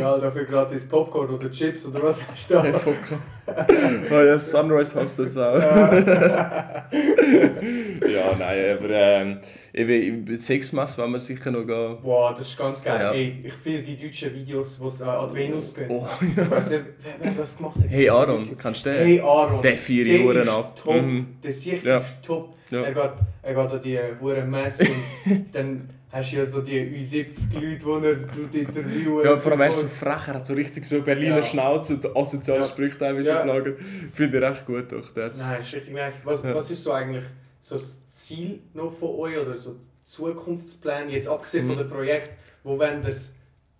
[0.00, 2.64] Ja, dafür gratis Popcorn oder Chips oder was hast du da?
[4.10, 5.54] oh ja, Sunrise hasst das auch.
[6.94, 9.38] ja, nein, aber ähm,
[9.72, 11.96] eben, Sexmesse wollen wir sicher noch gehen.
[12.02, 13.00] Wow, das ist ganz geil.
[13.00, 13.12] Ja.
[13.12, 15.86] Ey, ich finde die deutschen Videos, wo sie äh, an die Venus gehen.
[15.90, 17.88] Oh, Ich weiß nicht, wer, wer das gemacht hat.
[17.88, 18.98] Hey Aaron, kannst du den?
[19.04, 19.62] Hey Aaron.
[19.62, 20.76] Der vier Uhren ab.
[20.76, 20.94] top.
[21.02, 21.26] Mhm.
[21.42, 21.98] Der Sicht Ja.
[21.98, 22.54] ist top.
[22.70, 22.82] Ja.
[22.82, 23.10] Er, geht,
[23.42, 24.84] er geht an die Huren Messe
[25.26, 29.24] und dann hast du ja so die U70 Leute, die er tut interviewen.
[29.24, 31.42] Ja, vor allem er ist so frech, er hat so richtig so Berliner Ja.
[31.42, 32.66] Schnauze und so asoziale Ja.
[32.66, 33.42] Sprüche teilweise Ja.
[33.42, 33.76] geflagen.
[34.12, 35.10] Finde ich recht gut doch.
[35.12, 36.20] Das Nein, ist richtig nice.
[36.24, 36.54] Was, Ja.
[36.54, 37.24] was ist so eigentlich
[37.60, 41.80] so das Ziel noch von euch oder so Zukunftsplan, jetzt abgesehen von Mhm.
[41.80, 43.32] dem Projekt, wo ihr es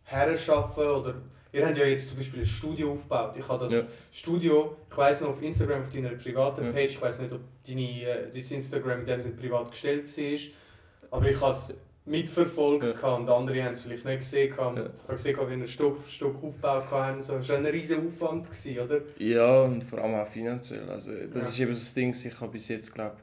[0.04, 1.14] herschaffen oder
[1.52, 3.34] ihr habt ja jetzt zum Beispiel ein Studio aufgebaut.
[3.38, 3.82] Ich habe das Ja.
[4.10, 6.72] Studio, ich weiß noch auf Instagram, auf deiner privaten Ja.
[6.72, 11.18] Page, ich weiß nicht, ob deine, äh, dein Instagram in dem Sinne privat gestellt war,
[11.18, 11.74] aber ich habe es
[12.06, 13.14] mitverfolgt Ja.
[13.14, 14.48] und andere haben es vielleicht nicht gesehen.
[14.50, 14.52] Ja.
[14.52, 17.22] Ich habe gesehen, wie wir Stück für Stück aufgebaut haben.
[17.22, 19.00] So, das war ein riesiger Aufwand, gewesen, oder?
[19.18, 20.88] Ja, und vor allem auch finanziell.
[20.90, 21.48] Also, das Ja.
[21.48, 23.16] ist eben das Ding, ich habe bis jetzt, glaube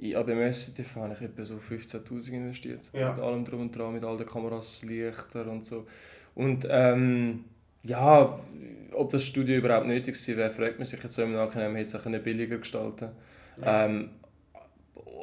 [0.00, 2.82] ich, an dem SCTV habe ich etwa so 15'000 investiert.
[2.92, 3.12] Ja.
[3.12, 5.84] Mit allem drum und dran, mit all den Kameras, Lichter und so.
[6.36, 7.44] Und ähm,
[7.82, 8.38] ja,
[8.92, 11.88] ob das Studio überhaupt nötig gewesen wäre, fragt man sich jetzt im Nachhinein, man hätte
[11.88, 13.08] es auch können billiger gestalten
[13.60, 13.86] Ja.
[13.86, 14.10] ähm,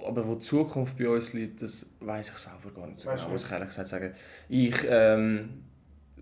[0.07, 3.23] aber wo die Zukunft bei uns liegt, das weiß ich selber gar nicht so Weißt
[3.23, 4.13] genau, muss ich ehrlich gesagt sagen.
[4.49, 5.49] Ich, ähm,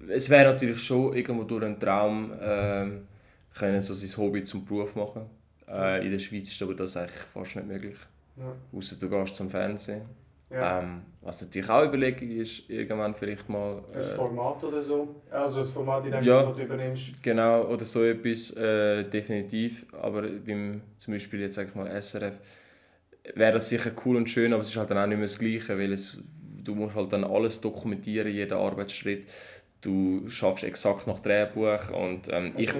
[0.07, 3.07] es wäre natürlich schon irgendwo durch einen Traum, ähm,
[3.57, 5.23] können so sein Hobby zum Beruf machen.
[5.67, 7.97] Äh, in der Schweiz ist aber das eigentlich fast nicht möglich.
[8.37, 8.55] Ja.
[8.77, 10.01] Außer du gehst zum Fernsehen.
[10.49, 10.81] Ja.
[10.81, 13.81] Ähm, was natürlich auch Überlegung ist, irgendwann vielleicht mal...
[13.93, 15.15] Äh, Format oder so?
[15.31, 16.43] Also das Format, in dem Ja.
[16.43, 17.23] du übernimmst.
[17.23, 19.85] Genau, oder so etwas, äh, definitiv.
[19.93, 22.37] Aber beim zum Beispiel jetzt sag ich mal SRF
[23.35, 25.39] wäre das sicher cool und schön, aber es ist halt dann auch nicht mehr das
[25.39, 26.19] Gleiche, weil es,
[26.63, 29.27] du musst halt dann alles dokumentieren, jeden Arbeitsschritt.
[29.81, 32.73] Du schaffst exakt nach Drehbuch und ähm, ich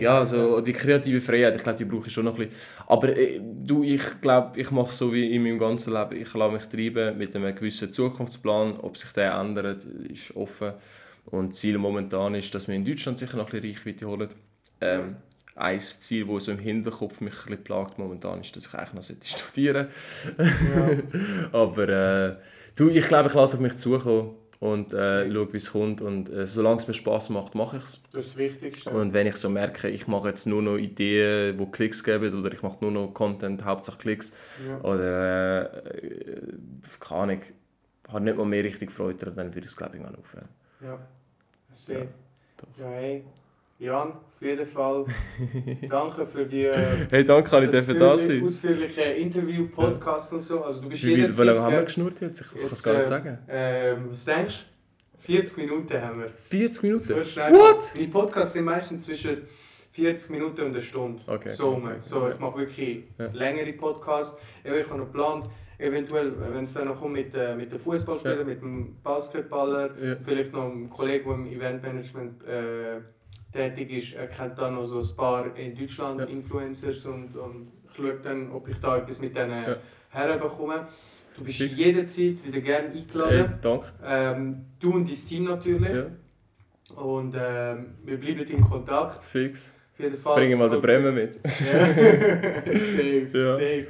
[0.00, 2.56] ja, also die kreative Freiheit, ich glaube, die brauche ich schon noch ein bisschen.
[2.86, 6.16] Aber äh, du, ich glaube, ich mache so wie in meinem ganzen Leben.
[6.16, 8.78] Ich lasse mich treiben mit einem gewissen Zukunftsplan.
[8.80, 10.72] Ob sich der ändert, ist offen.
[11.26, 14.28] Und das Ziel momentan ist, dass wir in Deutschland sicher noch ein bisschen Reichweite holen.
[14.80, 15.16] Ähm,
[15.58, 19.02] ein Ziel, das so im Hinterkopf mich ein plagt momentan, ist, dass ich eigentlich noch
[19.02, 19.88] sollte studieren
[20.38, 20.90] Ja.
[21.52, 22.36] Aber äh,
[22.76, 26.00] du, ich glaube, ich lasse auf mich zukommen und äh, schaue, wie es kommt.
[26.00, 28.02] Und äh, solange es mir Spaß macht, mache ich es.
[28.12, 28.90] Das ist das Wichtigste.
[28.90, 32.52] Und wenn ich so merke, ich mache jetzt nur noch Ideen, die Klicks geben, oder
[32.52, 34.32] ich mache nur noch Content, Hauptsache Klicks,
[34.66, 34.80] ja.
[34.82, 36.52] oder äh,
[37.00, 37.42] keine Ahnung,
[38.08, 40.48] habe nicht mal mehr richtig Freude daran, dann würde ich es glaube ich aufhören.
[40.80, 40.98] ja.
[41.72, 41.98] Sehr.
[41.98, 42.08] Ja, Ja,
[42.56, 42.84] doch.
[42.90, 43.24] hey.
[43.80, 45.04] Jan, auf jeden Fall
[45.88, 50.64] danke für die äh, Hey, danke, dass ich dürfen da ausführliche, Interview, Podcast und so.
[50.64, 52.40] Also du bist Wie, wie, wie lange haben wir geschnurrt jetzt?
[52.40, 53.38] Ich kann es gar nicht äh, sagen.
[53.48, 54.64] Ähm, was denkst
[55.16, 55.18] du?
[55.32, 56.30] 40 Minuten haben wir.
[56.30, 57.08] 40 Minuten?
[57.10, 57.92] What?
[57.94, 59.42] Meine Podcasts sind meistens zwischen
[59.92, 61.22] 40 Minuten und einer Stunde.
[61.28, 61.96] Okay, so, okay, okay.
[62.00, 63.26] so ich mache wirklich Ja.
[63.32, 64.40] längere Podcasts.
[64.64, 67.78] Ja, Ich habe noch geplant, eventuell, wenn es dann noch kommt mit, äh, mit den
[67.78, 68.44] Fußballspielern, Ja.
[68.44, 70.16] mit dem Basketballer, Ja.
[70.20, 73.00] vielleicht noch einem Kollegen, der im Eventmanagement äh,
[73.58, 76.26] tätig ist, er kennt dann noch so ein paar in Deutschland Ja.
[76.26, 79.76] Influencers und, und ich schaue dann, ob ich da etwas mit denen Ja.
[80.10, 80.86] herbekomme.
[81.36, 81.78] Du bist Fix.
[81.78, 83.58] jederzeit wieder gerne Hey, eingeladen.
[83.60, 83.86] danke.
[84.04, 85.94] Ähm, du und dein Team natürlich.
[85.94, 86.06] Ja,
[87.00, 89.22] Und ähm, wir bleiben in Kontakt.
[89.22, 89.74] fix.
[89.94, 90.36] Auf jeden Fall.
[90.36, 91.36] Bring mal den Bremen mit.
[91.44, 91.50] Ja.
[91.94, 93.52] safe, Ja.
[93.54, 93.86] safe.